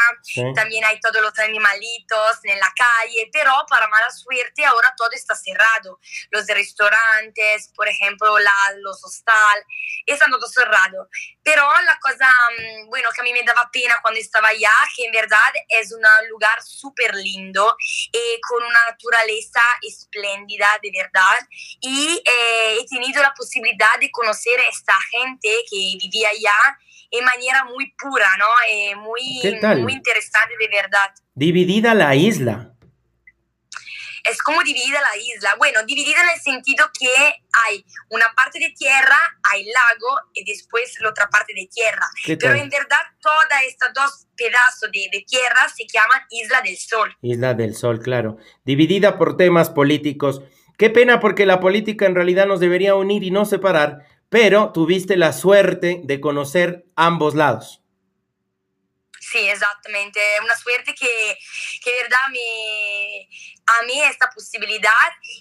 [0.54, 5.36] también hay todos los animalitos en la calle, pero para mala suerte ahora todo está
[5.36, 6.00] cerrado.
[6.32, 9.64] Los restaurantes, por ejemplo, la, los hostal,
[10.06, 11.08] están todo cerrado.
[11.42, 15.06] Pero la cosa, mm, bueno, que a mí me daba pena cuando estaba allá, que
[15.06, 17.78] en verdad es un lugar súper lindo,
[18.12, 21.40] eh, con una naturaleza espléndida, de verdad,
[21.80, 26.78] y eh, he tenido la posibilidad de conocer a esta gente que vivía allá
[27.12, 28.46] de manera muy pura, ¿no?
[28.72, 31.14] Eh, muy, muy interesante de verdad.
[31.34, 32.74] Dividida la isla.
[34.30, 35.56] Es como dividida la isla.
[35.58, 37.10] Bueno, dividida en el sentido que
[37.68, 39.18] hay una parte de tierra,
[39.52, 42.06] hay lago y después la otra parte de tierra.
[42.26, 47.16] Pero en verdad todas estas dos pedazos de, de, tierra se llaman Isla del Sol.
[47.22, 48.38] Isla del Sol, claro.
[48.66, 50.42] Dividida por temas políticos.
[50.78, 55.18] Qué pena porque la política en realidad nos debería unir y no separar, pero tuviste
[55.18, 57.82] la suerte de conocer ambos lados.
[59.20, 60.20] Sí, exactamente.
[60.44, 61.38] Una suerte que,
[61.84, 63.28] que verdad me,
[63.70, 64.92] a mí esta posibilidad.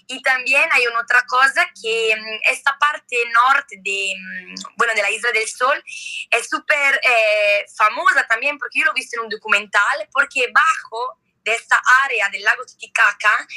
[0.07, 5.01] Y también hay una otra cosa que mm, esta parte norte de, mm, bueno, de
[5.01, 5.83] la Isla del Sol
[6.29, 11.19] es súper eh, famosa también porque yo lo he visto en un documental, porque bajo
[11.43, 13.47] de esta área del lago Titicaca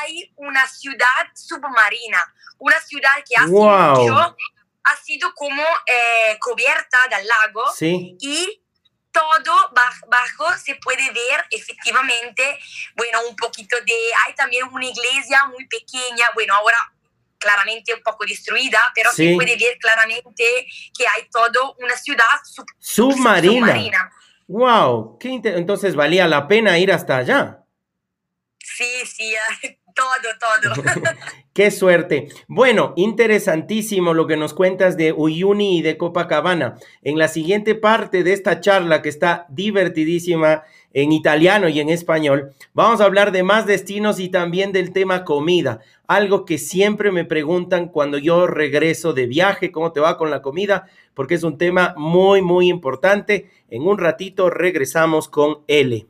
[0.00, 4.36] hay una ciudad submarina, una ciudad que hace mucho
[4.84, 7.64] ha sido como eh, cubierta del lago
[8.20, 8.62] y
[9.12, 12.58] todo bajo se puede ver efectivamente,
[12.96, 13.94] bueno, un poquito de,
[14.26, 16.78] hay también una iglesia muy pequeña, bueno, ahora
[17.38, 20.66] claramente un poco destruida, pero se puede ver claramente
[20.96, 22.24] que hay todo una ciudad
[22.78, 24.10] submarina.
[24.46, 27.64] Wow, ¿Qué entonces valía la pena ir hasta allá.
[28.58, 29.34] Sí, sí,
[29.94, 30.84] todo, todo.
[31.52, 32.28] Qué suerte.
[32.48, 36.76] Bueno, interesantísimo lo que nos cuentas de Uyuni y de Copacabana.
[37.02, 40.62] En la siguiente parte de esta charla, que está divertidísima
[40.94, 45.24] en italiano y en español, vamos a hablar de más destinos y también del tema
[45.24, 45.80] comida.
[46.06, 50.42] Algo que siempre me preguntan cuando yo regreso de viaje, ¿cómo te va con la
[50.42, 50.86] comida?
[51.14, 53.50] Porque es un tema muy, muy importante.
[53.68, 56.06] En un ratito regresamos con L.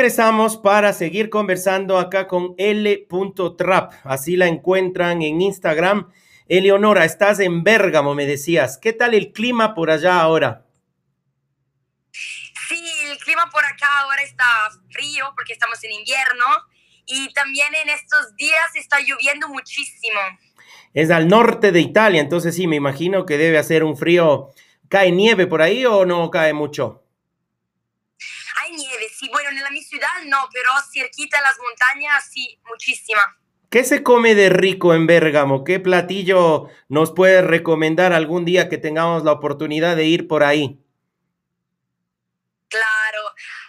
[0.00, 3.92] Regresamos para seguir conversando acá con L.trap.
[4.04, 6.10] Así la encuentran en Instagram.
[6.48, 8.78] Eleonora, estás en Bérgamo, me decías.
[8.78, 10.64] ¿Qué tal el clima por allá ahora?
[12.12, 16.46] Sí, el clima por acá ahora está frío porque estamos en invierno
[17.04, 20.18] y también en estos días está lloviendo muchísimo.
[20.94, 24.48] Es al norte de Italia, entonces sí, me imagino que debe hacer un frío.
[24.88, 27.04] ¿Cae nieve por ahí o no cae mucho?
[28.70, 29.28] nieve, sí.
[29.30, 33.22] Bueno, en la mi ciudad no, pero cerquita las montañas sí, muchísima.
[33.70, 35.64] ¿Qué se come de rico en Bérgamo?
[35.64, 40.80] ¿Qué platillo nos puedes recomendar algún día que tengamos la oportunidad de ir por ahí?
[42.68, 43.22] Claro.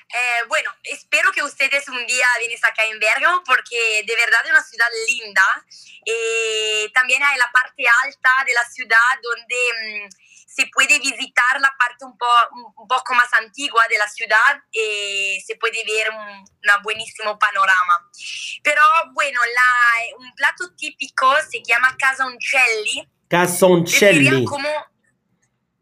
[0.10, 4.52] Eh, bueno, espero que ustedes un día vienen acá en Bérgamo porque de verdad es
[4.52, 5.66] una ciudad linda.
[6.06, 10.06] Eh, también hay la parte alta de la ciudad donde...
[10.06, 12.26] Mm, se puede visitar la parte un, po,
[12.78, 16.46] un poco más antigua de la ciudad, y se puede ver un,
[16.84, 18.10] buenísimo panorama.
[18.64, 18.82] Pero
[19.14, 23.10] bueno, la, un plato típico se llama casoncelli.
[23.28, 24.44] Casoncelli.
[24.46, 24.70] Como,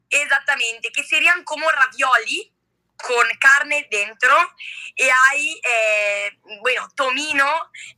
[0.09, 2.53] exactamente, que serían como ravioli
[3.05, 4.29] con carne dentro
[4.95, 6.31] y hay, eh,
[6.61, 7.45] bueno, tomino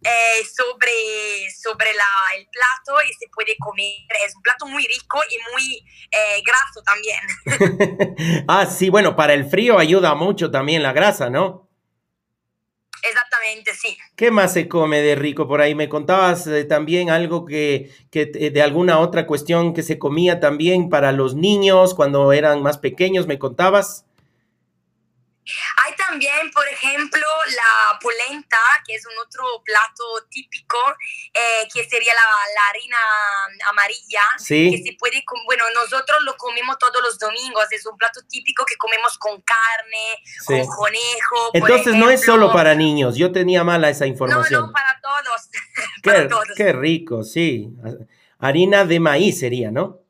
[0.03, 3.95] eh, sobre, sobre la, el plato y se puede comer.
[4.25, 8.45] Es un plato muy rico y muy eh, graso también.
[8.47, 11.67] ah, sí, bueno, para el frío ayuda mucho también la grasa, ¿no?
[13.03, 13.97] Exactamente, sí.
[14.15, 15.73] ¿Qué más se come de rico por ahí?
[15.73, 21.11] Me contabas también algo que, que de alguna otra cuestión que se comía también para
[21.11, 24.05] los niños cuando eran más pequeños, me contabas.
[25.83, 30.77] Hay también, por ejemplo, la polenta, que es un otro plato típico,
[31.33, 32.97] eh, que sería la, la, harina
[33.69, 34.69] amarilla, sí.
[34.71, 38.75] que se puede, bueno, nosotros lo comemos todos los domingos, es un plato típico que
[38.77, 40.59] comemos con carne, sí.
[40.59, 41.49] con conejo.
[41.53, 44.61] Entonces no es solo para niños, yo tenía mala esa información.
[44.61, 45.49] No, no, para todos.
[46.03, 46.47] qué, para todos.
[46.55, 47.69] qué rico, sí.
[48.39, 50.01] Harina de maíz sería, ¿no?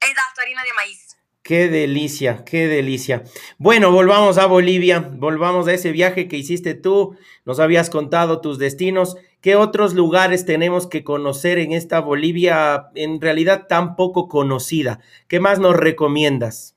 [0.00, 1.07] Exacto, harina de maíz.
[1.48, 3.22] Qué delicia, qué delicia.
[3.56, 8.58] Bueno, volvamos a Bolivia, volvamos a ese viaje que hiciste tú, nos habías contado tus
[8.58, 9.16] destinos.
[9.40, 15.00] ¿Qué otros lugares tenemos que conocer en esta Bolivia en realidad tan poco conocida?
[15.26, 16.76] ¿Qué más nos recomiendas?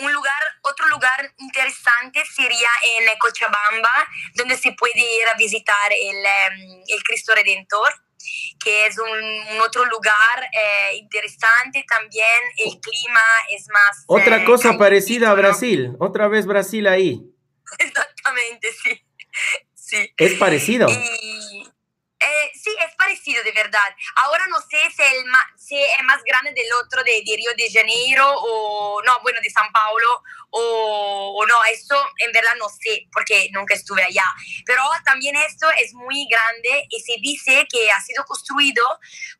[0.00, 6.16] Un lugar, otro lugar interesante sería en Cochabamba, donde se puede ir a visitar el,
[6.88, 7.92] el Cristo Redentor
[8.62, 12.24] que es un, un otro lugar eh, interesante también,
[12.58, 14.04] el clima es más...
[14.06, 15.36] Otra eh, cosa parecida a ¿no?
[15.36, 17.22] Brasil, otra vez Brasil ahí.
[17.78, 19.04] Exactamente, sí.
[19.74, 20.14] sí.
[20.16, 20.88] Es parecido.
[20.88, 21.63] Y,
[22.26, 23.96] eh, sí, es parecido de verdad.
[24.24, 27.50] Ahora no sé si, el ma- si es más grande del otro de, de Río
[27.56, 32.68] de Janeiro o no, bueno, de San Paulo o, o no, eso en verdad no
[32.68, 34.24] sé porque nunca estuve allá.
[34.66, 38.84] Pero también esto es muy grande y se dice que ha sido construido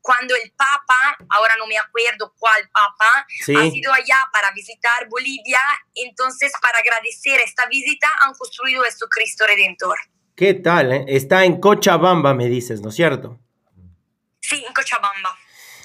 [0.01, 3.55] cuando el Papa, ahora no me acuerdo cuál Papa, Sí.
[3.57, 5.61] ha sido allá para visitar Bolivia.
[5.95, 9.99] Entonces, para agradecer esta visita, han construido este Cristo Redentor.
[10.37, 10.93] ¿Qué tal?
[10.93, 11.05] eh?
[11.09, 13.39] Está en Cochabamba, me dices, ¿no es cierto?
[14.41, 15.39] Sí, en Cochabamba.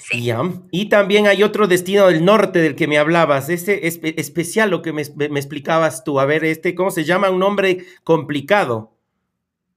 [0.10, 0.32] Sí.
[0.72, 4.82] Y también hay otro destino del norte del que me hablabas, ese es especial lo
[4.82, 6.20] que me, me explicabas tú.
[6.20, 7.30] A ver, este, ¿cómo se llama?
[7.30, 8.98] Un nombre complicado.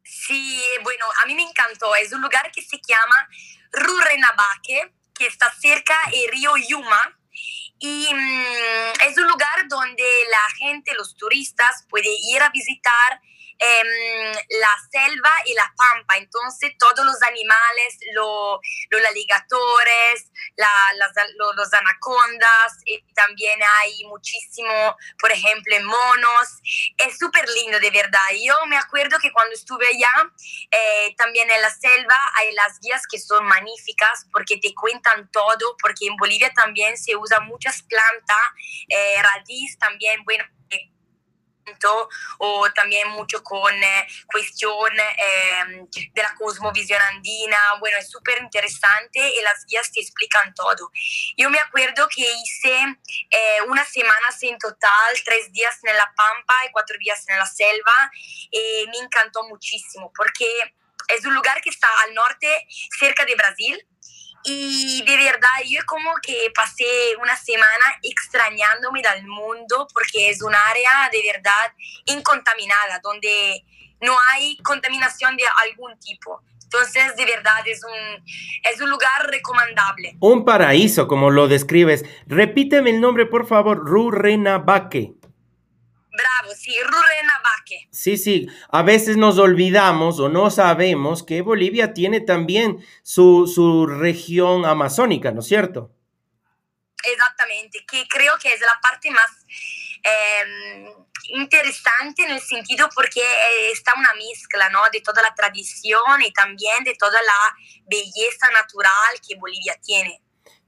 [0.02, 1.94] Sí, bueno, a mí me encantó.
[1.96, 3.28] Es un lugar que se llama
[3.72, 7.18] Rurrenabaque, que está cerca del río Yuma.
[7.78, 13.20] Y mm, es un lugar donde la gente, los turistas, puede ir a visitar
[13.62, 16.16] em, la selva y la pampa.
[16.16, 24.04] Entonces, todos los animales, lo- los alligatores, la- las- lo- los anacondas, y también hay
[24.04, 26.48] muchísimo, por ejemplo, monos.
[26.98, 28.20] Es súper lindo, de verdad.
[28.42, 30.12] Yo me acuerdo que cuando estuve allá,
[30.70, 35.76] eh, también en la selva hay las guías que son magníficas porque te cuentan todo,
[35.80, 38.38] porque en Bolivia también se usa muchas plantas,
[38.88, 39.16] eh,
[39.78, 40.91] también, bueno, eh,
[42.38, 47.58] o también mucho con eh, cuestión eh, de la cosmovisión andina.
[47.80, 50.90] Bueno, es súper interesante y las guías te explican todo.
[51.36, 52.74] Yo me acuerdo que hice
[53.30, 57.46] eh, unas semanas en total, tres días en la Pampa y cuatro días en la
[57.46, 58.10] selva.
[58.50, 60.46] Y me encantó muchísimo porque
[61.08, 62.66] es un lugar que está al norte,
[62.98, 63.86] cerca de Brasil.
[64.44, 66.84] Y de verdad, yo como que pasé
[67.20, 71.72] una semana extrañándome del mundo porque es un área de verdad
[72.06, 73.64] incontaminada, donde
[74.00, 76.42] no hay contaminación de algún tipo.
[76.64, 78.24] Entonces, de verdad, es un,
[78.72, 80.16] es un lugar recomendable.
[80.20, 82.04] Un paraíso, como lo describes.
[82.26, 83.78] Repíteme el nombre, por favor.
[83.78, 85.12] Rurrenabaque.
[86.12, 87.88] Bravo, sí, Rurrenabaque.
[87.90, 93.86] Sí, sí, a veces nos olvidamos o no sabemos que Bolivia tiene también su, su
[93.86, 95.90] región amazónica, ¿no es cierto?
[97.04, 99.30] Exactamente, que creo que es la parte más
[100.04, 100.84] eh,
[101.28, 104.80] interesante en el sentido porque eh, está una mezcla ¿no?
[104.92, 107.56] de toda la tradición y también de toda la
[107.86, 110.20] belleza natural que Bolivia tiene.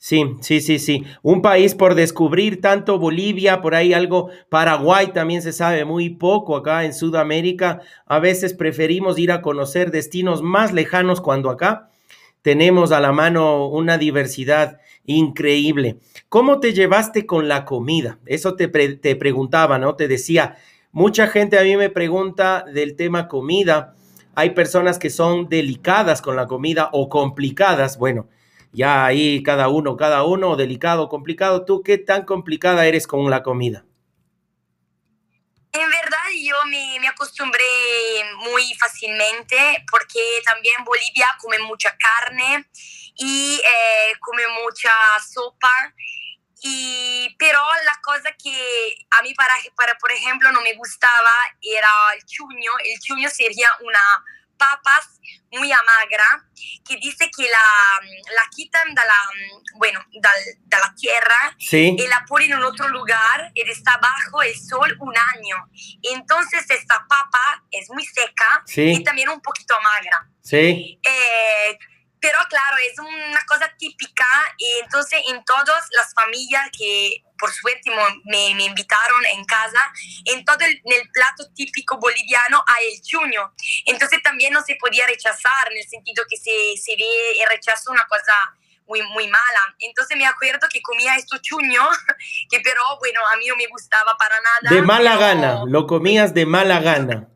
[0.06, 1.02] Sí, sí, sí, sí.
[1.22, 6.58] Un país por descubrir, tanto Bolivia, por ahí algo, Paraguay también se sabe muy poco
[6.58, 7.80] acá en Sudamérica.
[8.04, 11.88] A veces preferimos ir a conocer destinos más lejanos cuando acá
[12.42, 15.96] tenemos a la mano una diversidad increíble.
[16.28, 18.18] ¿Cómo te llevaste con la comida?
[18.26, 19.94] Eso te, te preguntaba, ¿no?
[19.94, 20.58] Te decía,
[20.92, 23.94] mucha gente a mí me pregunta del tema comida.
[24.34, 27.96] Hay personas que son delicadas con la comida o complicadas.
[27.96, 28.28] Bueno,
[28.74, 31.64] ya ahí cada uno, cada uno, delicado, complicado.
[31.64, 33.84] ¿Tú qué tan complicada eres con la comida?
[35.72, 37.64] En verdad yo me, me, acostumbré
[38.36, 42.68] muy fácilmente porque también Bolivia come mucha carne
[43.16, 44.92] y eh, come mucha
[45.32, 45.94] sopa.
[46.62, 51.90] Y, pero la cosa que a mí, para, para, por ejemplo, no me gustaba era
[52.16, 52.70] el chuño.
[52.84, 54.00] El chuño sería una
[54.56, 55.20] papas
[55.52, 56.44] muy amagra
[56.86, 58.00] que dice que la,
[58.34, 59.20] la quitan de la,
[59.76, 64.96] bueno, de, la tierra y la ponen en otro lugar y está bajo el sol
[65.00, 65.56] un año.
[66.02, 70.28] Entonces esta papa es muy seca y también un poquito amagra.
[70.42, 71.00] Sí.
[71.02, 71.78] Eh,
[72.24, 74.24] pero claro, es una cosa típica
[74.56, 77.90] y entonces en todas las familias que por suerte
[78.24, 79.92] me, me invitaron en casa,
[80.24, 80.80] en todo el,
[81.12, 83.52] plato típico boliviano hay el chuño.
[83.84, 87.90] Entonces también no se podía rechazar en el sentido que se, se ve el rechazo
[87.90, 88.32] una cosa
[88.86, 89.76] muy, muy mala.
[89.80, 91.82] Entonces me acuerdo que comía esto chuño,
[92.50, 94.74] que pero bueno, a mí no me gustaba para nada.
[94.74, 97.28] De mala gana, lo comías de mala gana.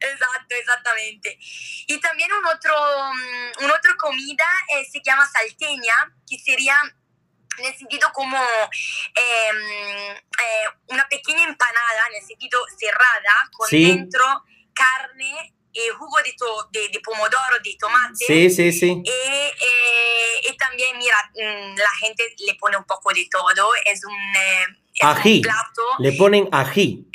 [0.00, 1.38] Exacto, exactamente.
[1.86, 4.46] Y también un otro, mm, un otro comida
[4.76, 5.94] eh, se llama salteña,
[6.28, 6.76] que sería
[7.58, 14.24] en el sentido como em, eh, una pequeña empanada, en el sentido cerrada, con dentro
[14.72, 18.24] carne, eh, jugo de, to, de, de, pomodoro, de tomate.
[18.26, 19.02] Sí, sí, sí.
[19.04, 24.16] y también, mira, mm, la gente le pone un poco de todo, es un,
[25.02, 25.42] ají.
[25.42, 25.82] plato.
[25.98, 27.06] Le ponen ají.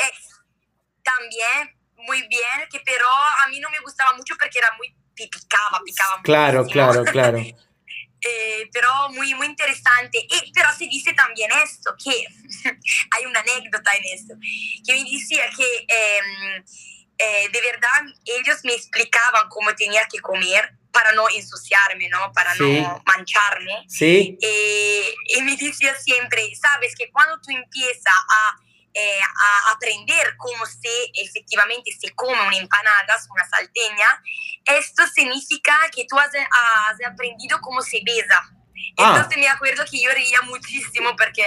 [1.03, 1.76] también
[2.07, 3.05] muy bien, que pero
[3.43, 7.39] a mí no me gustaba mucho porque era muy picaba, picaba Claro, claro, claro.
[8.19, 10.17] Eh, pero muy, muy interesante.
[10.17, 12.11] Y, pero se dice también esto, que
[13.11, 14.33] hay una anécdota en esto,
[14.83, 16.63] que me decía que em,
[17.19, 22.31] eh, de verdad ellos me explicaban cómo tenía que comer para no ensuciarme, ¿no?
[22.33, 23.85] Para no mancharme.
[23.87, 24.35] Sí.
[24.41, 28.66] Eh, y me decía siempre, sabes que cuando tú empiezas a
[28.99, 34.23] eh, a aprender cómo se efectivamente se come una empanada, una salteña,
[34.65, 36.31] esto significa que tú has,
[37.05, 38.41] aprendido cómo se besa.
[38.97, 39.13] Ah.
[39.15, 41.43] Entonces me acuerdo que yo reía muchísimo porque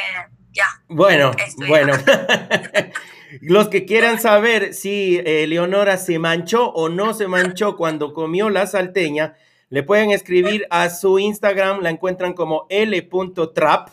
[0.53, 0.81] ya.
[0.89, 1.33] Bueno,
[1.67, 1.93] bueno.
[3.41, 8.49] Los que quieran saber si eh, Leonora se manchó o no se manchó cuando comió
[8.49, 9.35] la salteña,
[9.69, 13.89] le pueden escribir a su Instagram, la encuentran como l.trap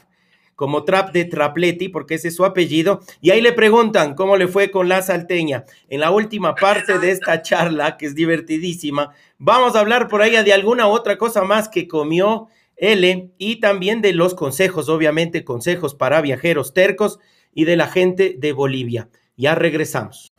[0.57, 4.47] como Trap de Trapleti, porque ese es su apellido, y ahí le preguntan cómo le
[4.47, 5.65] fue con la salteña.
[5.87, 10.31] En la última parte de esta charla, que es divertidísima, vamos a hablar por ahí
[10.43, 15.93] de alguna otra cosa más que comió L y también de los consejos, obviamente consejos
[15.93, 17.19] para viajeros tercos
[17.53, 19.09] y de la gente de Bolivia.
[19.37, 20.33] Ya regresamos.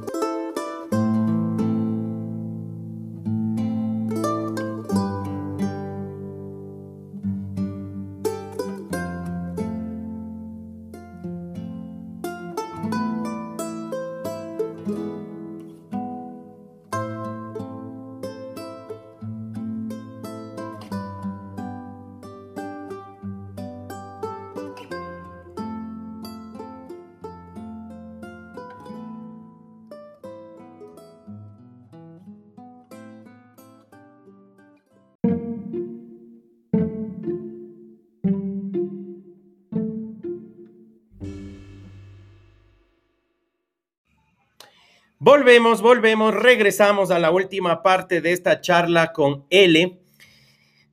[45.48, 49.98] Volvemos, volvemos, regresamos a la última parte de esta charla con L.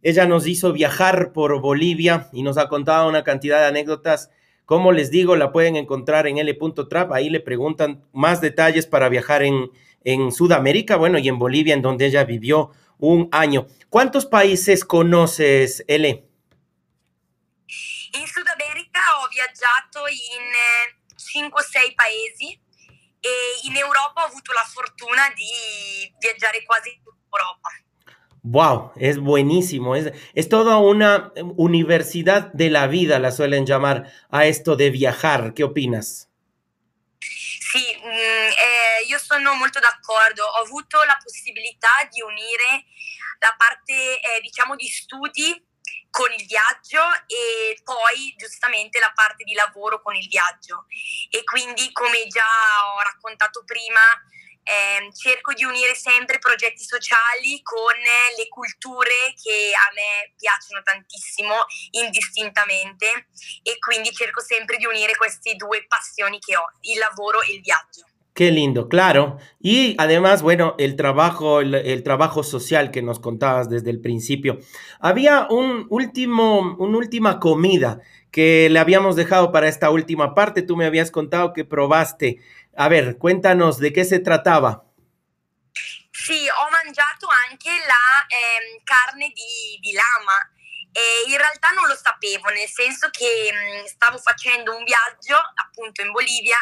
[0.01, 4.31] Ella nos hizo viajar por Bolivia y nos ha contado una cantidad de anécdotas.
[4.63, 7.11] Como les digo, la pueden encontrar en L.trap.
[7.11, 9.71] Ahí le preguntan más detalles para viajar en,
[10.05, 13.67] en Sudamérica, bueno, y en Bolivia, en donde ella vivió un año.
[13.89, 16.07] ¿Cuántos países conoces, L?
[18.13, 22.64] En Sudamérica he viajado en 5 o 6 países.
[23.25, 27.01] E in Europa ho avuto la fortuna di viaggiare quasi in
[27.31, 27.69] Europa.
[28.43, 29.95] Wow, es buenísimo.
[29.95, 35.55] Es, es toda una universidad de la vida, la suelen llamar a esto de viajar.
[35.55, 36.29] ¿Qué opinas?
[37.19, 40.43] Sì, mm, eh, io sono molto d'accordo.
[40.45, 42.85] Ho avuto la possibilità di unire
[43.39, 45.65] la parte, eh, diciamo, di studi
[46.15, 50.85] con il viaggio e poi giustamente la parte di lavoro con il viaggio.
[51.29, 52.47] E quindi come già
[52.95, 53.99] ho raccontato prima,
[54.63, 57.93] eh, cerco di unire sempre progetti sociali con
[58.37, 63.27] le culture che a me piacciono tantissimo indistintamente
[63.61, 67.61] e quindi cerco sempre di unire queste due passioni che ho, il lavoro e il
[67.61, 68.14] viaggio.
[68.35, 69.37] Qué lindo, claro.
[69.61, 74.59] Y además, bueno, el trabajo, el, trabajo social que nos contabas desde el principio.
[74.99, 80.63] Había un último, una última comida que le habíamos dejado para esta última parte.
[80.63, 82.41] Tú me habías contado que probaste
[82.75, 84.83] A ver, cuéntanos de qué se trattava.
[86.11, 90.54] Sì, ho mangiato anche la eh, carne di, di lama
[90.95, 95.99] e in realtà non lo sapevo, nel senso che mm, stavo facendo un viaggio appunto
[95.99, 96.55] in Bolivia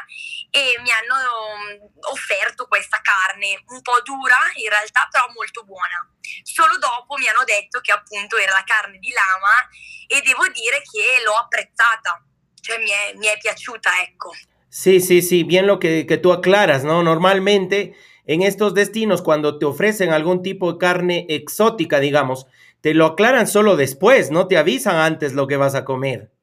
[0.49, 6.01] e mi hanno mm, offerto questa carne un po' dura in realtà però molto buona.
[6.41, 9.69] Solo dopo mi hanno detto che appunto era la carne di lama
[10.07, 12.17] e devo dire che l'ho apprezzata,
[12.59, 14.33] cioè mi è, mi è piaciuta, ecco.
[14.67, 17.03] Sí, sí, sí, bien lo que, que, tú aclaras, ¿no?
[17.03, 17.93] Normalmente
[18.25, 22.47] en estos destinos, cuando te ofrecen algún tipo de carne exótica, digamos,
[22.83, 26.33] te lo aclaran solo después, no te avisan antes lo que vas a comer.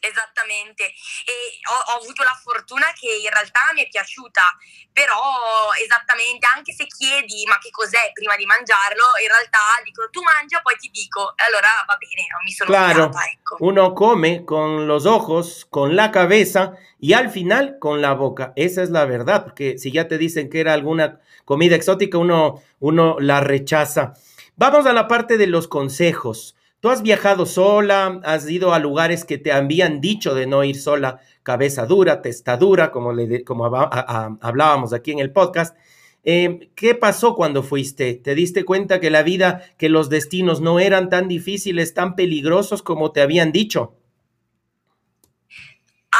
[0.00, 1.36] Esattamente, e
[1.68, 4.56] ho, ho, avuto la fortuna che in realtà mi è piaciuta,
[4.90, 10.22] però esattamente anche se chiedi ma che cos'è prima di mangiarlo, in realtà dicono tu
[10.22, 13.56] mangia poi ti dico, allora va bene, non mi sono Claro, fiata, ecco.
[13.60, 18.82] uno come con los ojos, con la cabeza y al final con la boca, esa
[18.82, 23.16] es la verdad, porque si ya te dicen que era alguna comida exótica, uno, uno
[23.18, 24.14] la rechaza.
[24.58, 26.56] Vamos a la parte de los consejos.
[26.80, 30.74] Tú has viajado sola, has ido a lugares que te habían dicho de no ir
[30.74, 33.12] sola, cabeza dura, testa dura, como,
[33.46, 35.76] como hablábamos aquí en el podcast.
[36.24, 38.14] Eh, ¿Qué pasó cuando fuiste?
[38.14, 42.82] ¿Te diste cuenta que la vida, que los destinos no eran tan difíciles, tan peligrosos
[42.82, 43.97] como te habían dicho?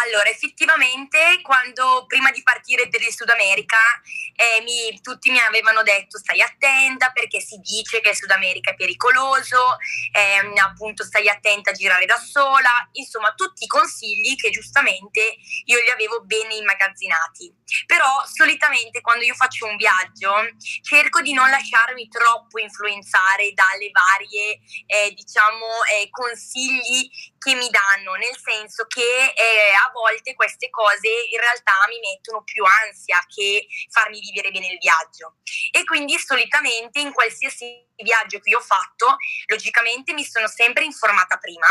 [0.08, 3.76] Allora, effettivamente, quando prima di partire per il Sud America,
[4.34, 8.70] eh, mi, tutti mi avevano detto stai attenta perché si dice che il Sud America
[8.70, 9.76] è pericoloso,
[10.12, 15.36] eh, appunto stai attenta a girare da sola, insomma tutti i consigli che giustamente
[15.66, 17.54] io li avevo bene immagazzinati.
[17.84, 20.32] Però solitamente quando io faccio un viaggio
[20.80, 28.14] cerco di non lasciarmi troppo influenzare dalle varie, eh, diciamo, eh, consigli che mi danno,
[28.14, 33.66] nel senso che eh, a volte queste cose in realtà mi mettono più ansia che
[33.90, 35.36] farmi vivere bene il viaggio.
[35.70, 39.16] E quindi solitamente in qualsiasi viaggio che io ho fatto,
[39.46, 41.68] logicamente mi sono sempre informata prima,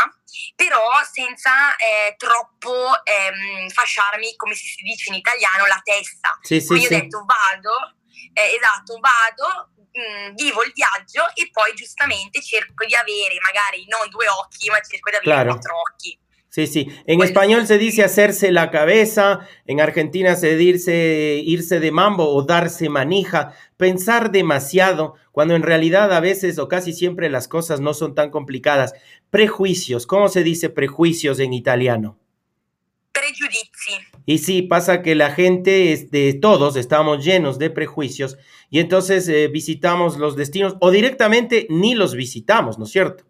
[0.54, 6.38] però senza eh, troppo ehm, fasciarmi, come si dice in italiano, la testa.
[6.42, 6.94] Sì, sì, Quindi sì.
[6.94, 7.96] ho detto vado,
[8.32, 14.08] eh, esatto, vado, mh, vivo il viaggio e poi giustamente cerco di avere magari non
[14.10, 15.50] due occhi, ma cerco di avere Claro.
[15.52, 16.18] quattro occhi.
[16.50, 16.88] Sí, sí.
[17.06, 22.42] En español se dice hacerse la cabeza, en Argentina se dice irse de mambo o
[22.42, 27.92] darse manija, pensar demasiado, cuando en realidad a veces o casi siempre las cosas no
[27.92, 28.94] son tan complicadas.
[29.30, 32.18] Prejuicios, ¿cómo se dice prejuicios en italiano?
[33.12, 33.67] Pregiudizi.
[34.28, 38.36] Y sí, pasa que la gente, este, todos estamos llenos de prejuicios
[38.68, 43.24] y entonces eh, visitamos los destinos o directamente ni los visitamos, ¿no es cierto?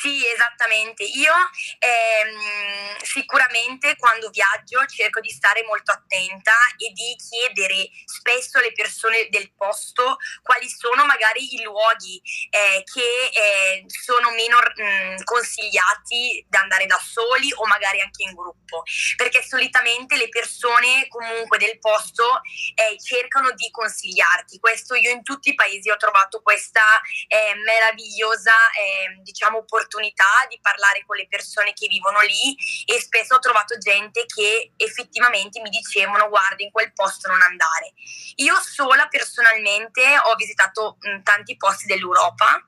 [0.00, 1.02] Sì, esattamente.
[1.04, 1.32] Io
[1.78, 9.28] ehm, sicuramente quando viaggio cerco di stare molto attenta e di chiedere spesso alle persone
[9.30, 12.20] del posto quali sono magari i luoghi
[12.50, 18.34] eh, che eh, sono meno mh, consigliati da andare da soli o magari anche in
[18.34, 18.82] gruppo,
[19.16, 22.40] perché solitamente le persone comunque del posto
[22.74, 24.58] eh, cercano di consigliarti.
[24.58, 30.58] Questo io in tutti i paesi ho trovato questa eh, meravigliosa eh, diciamo opportunità di
[30.60, 32.54] parlare con le persone che vivono lì
[32.84, 37.92] e spesso ho trovato gente che effettivamente mi dicevano guarda in quel posto non andare.
[38.36, 42.62] Io sola personalmente ho visitato mh, tanti posti dell'Europa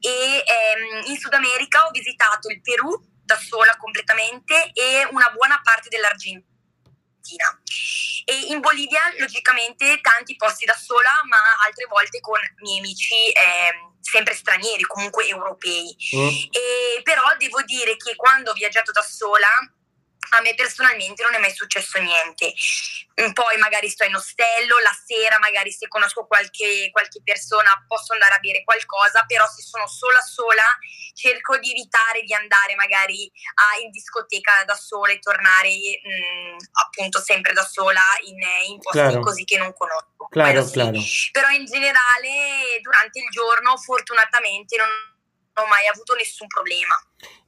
[0.00, 5.60] e ehm, in Sud America ho visitato il Perù da sola completamente e una buona
[5.62, 6.57] parte dell'Argentina.
[8.24, 13.96] E in Bolivia, logicamente, tanti posti da sola, ma altre volte con miei amici ehm,
[14.00, 15.96] sempre stranieri, comunque europei.
[16.14, 16.28] Mm.
[16.50, 19.48] E però devo dire che quando ho viaggiato da sola,
[20.30, 22.52] a me personalmente non è mai successo niente.
[23.20, 28.12] Mm, Poi magari sto in ostello, la sera magari se conosco qualche, qualche persona posso
[28.12, 30.62] andare a bere qualcosa, però se sono sola sola
[31.14, 37.20] cerco di evitare di andare magari a- in discoteca da sola e tornare mm, appunto
[37.20, 39.20] sempre da sola in, in posti Claro.
[39.20, 40.26] così che non conosco.
[40.30, 40.72] Claro, sì.
[40.72, 40.98] claro.
[41.32, 44.88] Però in generale durante il giorno fortunatamente non
[45.66, 46.94] mai avuto nessun problema.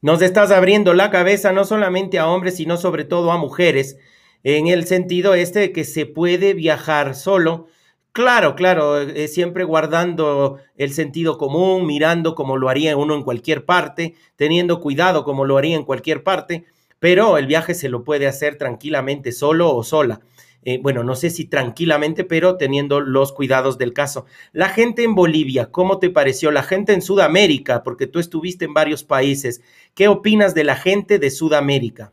[0.03, 3.99] Nos estás abriendo la cabeza no solamente a hombres, sino sobre todo a mujeres,
[4.43, 7.67] en el sentido este de que se puede viajar solo.
[8.13, 13.65] Claro, claro, eh, siempre guardando el sentido común, mirando como lo haría uno en cualquier
[13.65, 16.65] parte, teniendo cuidado como lo haría en cualquier parte,
[16.99, 20.21] pero el viaje se lo puede hacer tranquilamente solo o sola.
[20.65, 24.27] Eh, bueno, no sé si tranquilamente, pero teniendo los cuidados del caso.
[24.53, 26.51] La gente en Bolivia, ¿cómo te pareció?
[26.51, 29.63] La gente en Sudamérica, porque tú estuviste en varios países.
[29.95, 32.13] ¿Qué opinas de la gente de Sudamérica?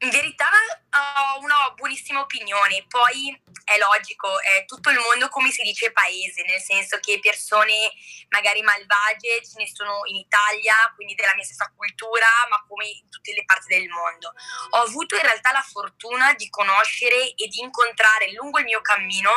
[0.00, 0.44] Verità
[0.96, 6.44] ho una buonissima opinione, poi è logico, è tutto il mondo come si dice paese,
[6.46, 7.92] nel senso che persone
[8.28, 13.08] magari malvagie ce ne sono in Italia, quindi della mia stessa cultura, ma come in
[13.10, 14.32] tutte le parti del mondo.
[14.70, 19.30] Ho avuto in realtà la fortuna di conoscere e di incontrare lungo il mio cammino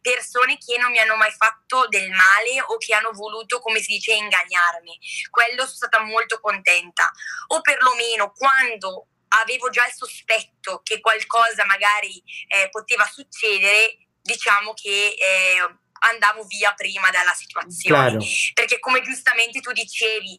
[0.00, 3.92] persone che non mi hanno mai fatto del male o che hanno voluto, come si
[3.92, 4.98] dice, ingannarmi.
[5.30, 7.10] Quello sono stata molto contenta.
[7.48, 9.08] O perlomeno quando
[9.40, 16.72] avevo già il sospetto che qualcosa magari eh, poteva succedere, diciamo che eh, andavo via
[16.74, 18.16] prima dalla situazione.
[18.16, 18.24] Claro.
[18.52, 20.38] Perché come giustamente tu dicevi,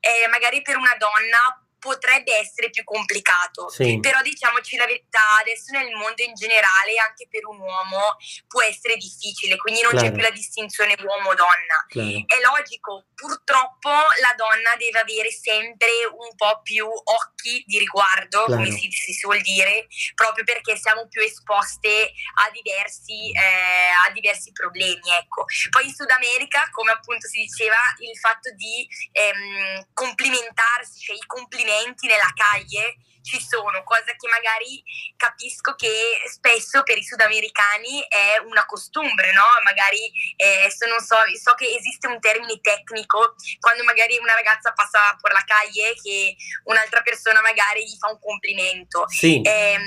[0.00, 3.68] eh, magari per una donna potrebbe essere più complicato.
[3.70, 3.98] Sì.
[3.98, 8.16] Però diciamoci la verità, adesso nel mondo in generale, anche per un uomo,
[8.46, 10.06] può essere difficile, quindi non claro.
[10.06, 11.88] c'è più la distinzione uomo-donna.
[11.88, 12.22] Claro.
[12.28, 18.62] È logico, purtroppo la donna deve avere sempre un po' più occhi di riguardo, claro.
[18.62, 22.12] come si, si, suol dire, proprio perché siamo più esposte
[22.44, 25.00] a diversi, eh, a diversi problemi.
[25.16, 25.46] Ecco.
[25.70, 31.24] Poi in Sud America, come appunto si diceva, il fatto di ehm, complimentarsi, cioè i
[31.26, 34.82] complimenti movimenti nella calle ci sono, cosa che magari
[35.14, 39.44] capisco che spesso per i sudamericani è una costumbre, no?
[39.62, 45.14] Magari eh, non so, so che esiste un termine tecnico quando magari una ragazza passa
[45.20, 49.04] per la calle che un'altra persona magari gli fa un complimento.
[49.08, 49.42] Sì.
[49.42, 49.78] Eh,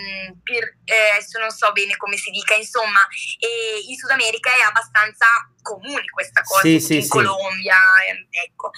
[0.43, 3.01] per, eh, adesso non so bene come si dica, insomma,
[3.87, 5.25] in Sud America è abbastanza
[5.63, 8.69] comune questa cosa, sì, sì, in Colombia, ehm, ecco.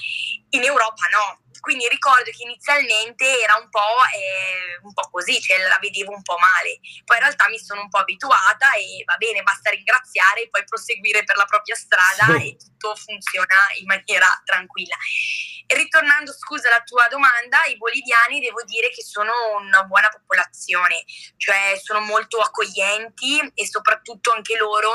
[0.51, 5.57] In Europa no quindi ricordo che inizialmente era un po', eh, un po', così, cioè
[5.67, 6.77] la vedevo un po' male.
[7.03, 10.63] Poi in realtà mi sono un po' abituata e va bene, basta ringraziare e poi
[10.63, 12.49] proseguire per la propria strada sì.
[12.49, 14.95] e tutto funziona in maniera tranquilla.
[15.65, 21.03] E ritornando, scusa, alla tua domanda, i boliviani devo dire che sono una buona popolazione,
[21.37, 24.93] cioè sono molto accoglienti e soprattutto anche loro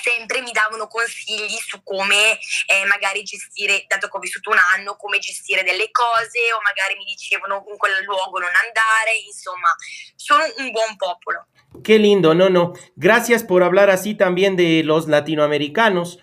[0.00, 4.96] sempre mi davano consigli su come eh, magari gestire, dato che ho vissuto un anno,
[4.96, 9.68] come gestire delle cose o magari mi dicevano in quel luogo non andare, insomma,
[10.16, 11.46] sono un buon popolo.
[11.82, 12.72] Qué lindo, no, no.
[12.96, 16.18] Gracias por hablar así también de los latinoamericanos,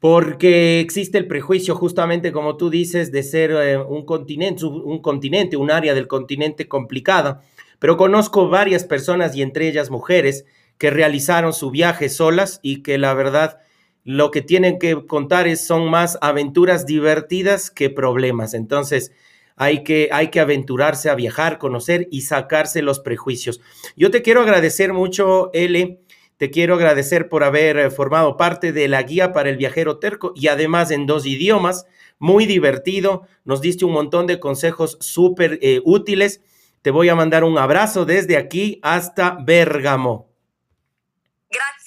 [0.00, 5.56] porque existe el prejuicio, justamente como tú dices, de ser eh, un continente, un continente,
[5.56, 7.42] un área del continente complicada.
[7.78, 10.44] Pero conozco varias personas y entre ellas mujeres
[10.78, 13.58] que realizaron su viaje solas y que la verdad
[14.04, 18.54] lo que tienen que contar es, son más aventuras divertidas que problemas.
[18.54, 19.12] Entonces
[19.56, 23.60] hay que, hay que aventurarse a viajar, conocer y sacarse los prejuicios.
[23.96, 26.00] Yo te quiero agradecer mucho, Ele.
[26.38, 30.32] Te quiero agradecer por haber eh, formado parte de la guía para el viajero terco
[30.36, 31.84] y además en dos idiomas.
[32.20, 33.26] Muy divertido.
[33.44, 36.40] Nos diste un montón de consejos súper eh, útiles.
[36.80, 40.27] Te voy a mandar un abrazo desde aquí hasta Bérgamo.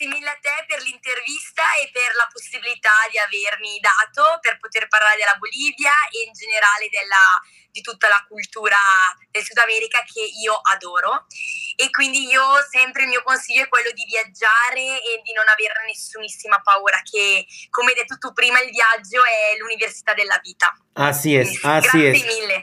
[0.02, 4.90] Grazie mille a te per l'intervista e per la possibilità di avermi dato per poter
[4.90, 7.38] parlare della Bolivia e in generale della,
[7.70, 8.82] di tutta la cultura
[9.30, 11.30] del Sud America che io adoro.
[11.78, 15.86] E quindi io sempre il mio consiglio è quello di viaggiare e di non avere
[15.86, 20.74] nessunissima paura, che come hai detto tu prima il viaggio è l'università della vita.
[20.98, 22.26] Así es, así Grazie es.
[22.26, 22.58] mille.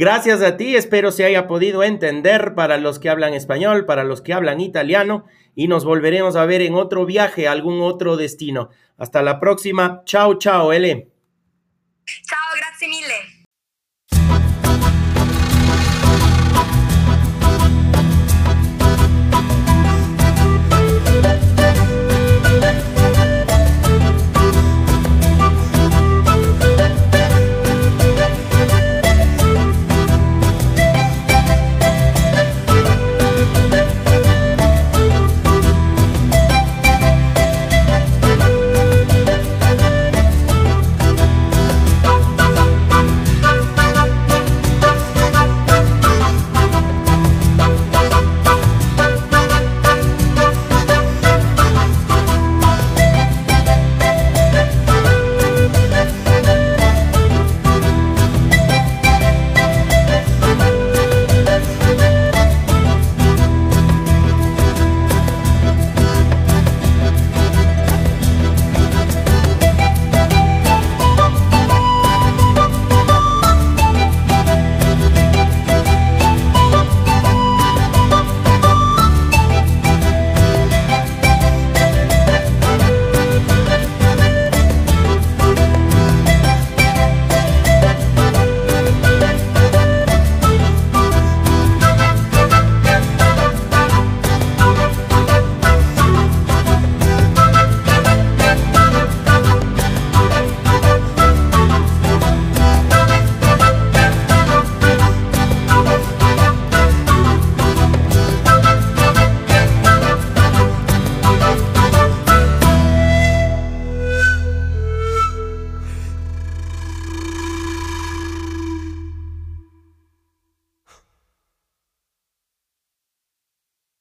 [0.00, 4.22] Gracias a ti, espero se haya podido entender para los que hablan español, para los
[4.22, 5.28] que hablan italiano
[5.60, 8.70] y nos volveremos a ver en otro viaje a algún otro destino.
[8.96, 10.00] Hasta la próxima.
[10.06, 11.06] Chao, chao, L.
[12.06, 13.39] Chao, grazie mille.